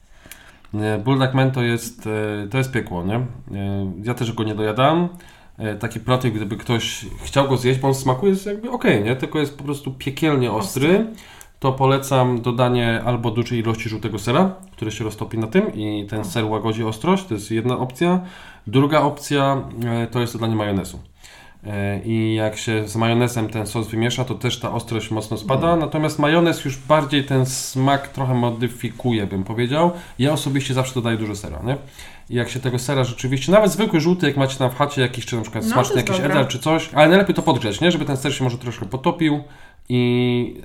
[0.74, 3.22] Nie, Bulldog Man to jest, e, to jest piekło, nie?
[4.04, 5.10] Ja też go nie dojadam.
[5.80, 9.16] Taki plotek, gdyby ktoś chciał go zjeść, bo on w smaku jest jakby okej, nie?
[9.16, 11.06] Tylko jest po prostu piekielnie ostry.
[11.60, 16.26] To polecam dodanie albo dużej ilości żółtego sera, który się roztopi na tym i ten
[16.26, 17.26] ser łagodzi ostrość.
[17.26, 18.20] To jest jedna opcja.
[18.68, 21.00] Druga opcja e, to jest dodanie majonezu.
[21.64, 25.76] E, I jak się z majonezem ten sos wymiesza, to też ta ostrość mocno spada.
[25.76, 29.92] Natomiast majonez już bardziej ten smak trochę modyfikuje, bym powiedział.
[30.20, 31.78] Ja osobiście zawsze dodaję dużo sera, nie?
[32.30, 35.26] I jak się tego sera rzeczywiście, nawet zwykły żółty, jak macie tam w chacie jakiś,
[35.26, 37.92] czy na przykład No, smaczny jakiś edel czy coś, ale najlepiej to podgrzeć, nie?
[37.92, 39.44] Żeby ten ser się może troszkę potopił.
[39.90, 40.62] I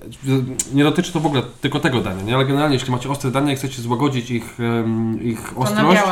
[0.74, 2.34] nie dotyczy to w ogóle tylko tego dania, nie?
[2.34, 4.58] Ale generalnie, jeśli macie ostre dania i chcecie złagodzić ich,
[5.22, 6.02] ich To ostrość,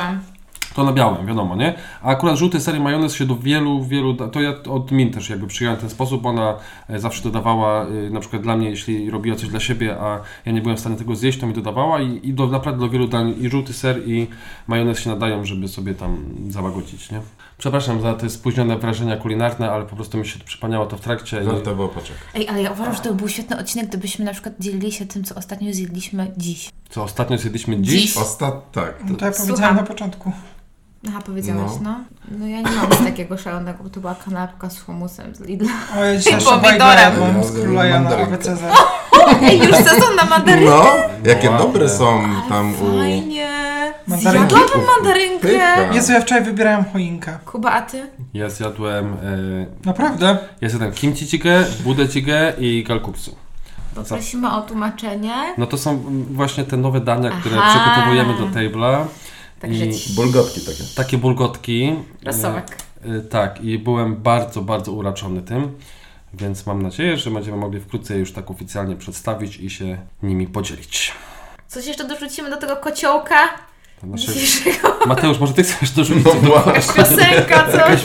[0.75, 1.75] to na białym, wiadomo, nie?
[2.03, 5.31] A akurat żółty ser i majonez się do wielu, wielu, to ja od Min też
[5.31, 6.55] jakby przyjąłem ten sposób, bo ona
[6.89, 10.53] e, zawsze dodawała, y, na przykład dla mnie, jeśli robiła coś dla siebie, a ja
[10.53, 13.09] nie byłem w stanie tego zjeść, to mi dodawała i, i do, naprawdę do wielu
[13.09, 14.27] dań i żółty ser i
[14.67, 17.21] majonez się nadają, żeby sobie tam załagodzić, nie?
[17.63, 21.43] Przepraszam za te spóźnione wrażenia kulinarne, ale po prostu mi się przypomniało to w trakcie.
[21.43, 22.23] i- Warto było poczekać.
[22.35, 25.07] Ej, ale ja uważam, że to by był świetny odcinek, gdybyśmy na przykład dzielili się
[25.07, 26.71] tym, co ostatnio zjedliśmy dziś.
[26.91, 28.03] Co ostatnio zjedliśmy dziś?
[28.03, 28.17] Dziś.
[28.17, 28.73] Ostat...
[28.73, 28.95] Tak.
[29.09, 29.47] No to ja Słucham.
[29.49, 30.33] powiedziałem na początku.
[31.09, 31.91] Aha, powiedziałeś, No.
[32.31, 32.39] no.
[32.39, 32.47] no.
[32.47, 35.73] ja nie mam nic takiego szalonego, bo to była kanapka z humusem z Lidla.
[35.99, 37.13] O, ja dzisiaj pomidorem.
[37.45, 38.11] z króla Jana.
[39.43, 40.71] Ej, już sezon na mandarynkę.
[40.71, 40.85] No,
[41.31, 41.67] jakie Ładne.
[41.67, 42.99] dobre są tam u...
[42.99, 43.72] Fajnie.
[44.07, 44.55] Mandarynki?
[44.55, 45.49] Zjadłabym mandarynkę.
[45.49, 45.93] Pycha.
[45.95, 47.39] Jezu, ja wczoraj wybierałem choinkę.
[47.45, 48.11] Kuba, a ty?
[48.35, 50.39] Ja zjadłem, e, Naprawdę?
[50.61, 53.37] ja zjadłem kimchi jjigae, budę jjigae i galkuksu.
[53.95, 55.35] Poprosimy o tłumaczenie.
[55.59, 57.71] No to są właśnie te nowe dania, które Aha.
[57.71, 59.05] przygotowujemy do table'a.
[59.61, 60.85] Także I Bulgotki takie.
[60.97, 61.95] takie bulgotki.
[62.25, 62.77] Rosołek.
[63.05, 65.73] E, e, tak, i byłem bardzo, bardzo uraczony tym.
[66.35, 71.13] Więc mam nadzieję, że będziemy mogli wkrótce już tak oficjalnie przedstawić i się nimi podzielić.
[71.69, 73.37] Coś jeszcze dorzucimy do tego kociołka
[74.15, 74.89] Dzisiejszego?
[75.07, 76.95] Mateusz, może ty chcesz dorzucić No do właśnie.
[76.95, 77.75] Piosenka, coś?
[77.75, 78.01] Jakaś,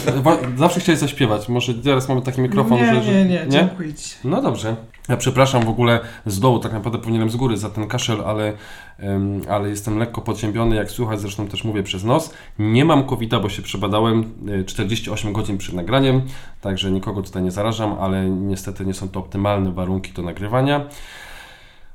[0.58, 1.50] zawsze chciałeś zaśpiewać.
[1.50, 3.12] Może teraz mamy taki mikrofon, nie, że, że.
[3.12, 4.16] nie, nie, dziękuję ci.
[4.24, 4.76] No dobrze.
[5.10, 8.54] Ja przepraszam w ogóle z dołu, tak naprawdę powinienem z góry za ten kaszel, ale,
[9.00, 12.34] em, ale jestem lekko podziębiony, jak słuchać, zresztą też mówię przez nos.
[12.60, 16.22] Nie mam covid bo się przebadałem y, 48 godzin przed nagraniem,
[16.62, 20.86] także nikogo tutaj nie zarażam, ale niestety nie są to optymalne warunki do nagrywania.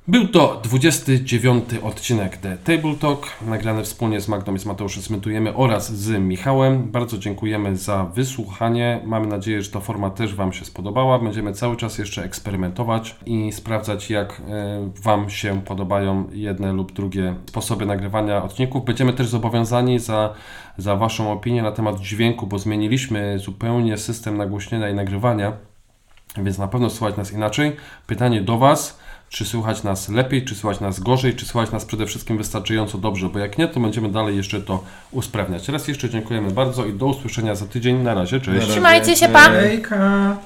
[0.09, 5.55] Był to 29 odcinek The Table Talk, nagrany wspólnie z Magdą i z Mateuszem Smytujemy
[5.55, 6.91] oraz z Michałem.
[6.91, 9.01] Bardzo dziękujemy za wysłuchanie.
[9.05, 11.19] Mamy nadzieję, że ta forma też Wam się spodobała.
[11.19, 17.35] Będziemy cały czas jeszcze eksperymentować i sprawdzać, jak e, Wam się podobają jedne lub drugie
[17.47, 18.85] sposoby nagrywania odcinków.
[18.85, 20.35] Będziemy też zobowiązani za,
[20.79, 25.53] za Waszą opinię na temat dźwięku, bo zmieniliśmy zupełnie system nagłośnienia i nagrywania,
[26.37, 27.77] więc na pewno słuchać nas inaczej.
[28.07, 29.02] Pytanie do Was.
[29.33, 33.29] Czy słychać nas lepiej, czy słychać nas gorzej, czy słychać nas przede wszystkim wystarczająco dobrze,
[33.29, 35.69] bo jak nie, to będziemy dalej jeszcze to usprawniać.
[35.69, 37.97] Raz jeszcze dziękujemy bardzo i do usłyszenia za tydzień.
[37.97, 38.69] Na razie, cześć.
[38.69, 39.41] Trzymajcie się, pa!
[39.41, 40.37] Hejka!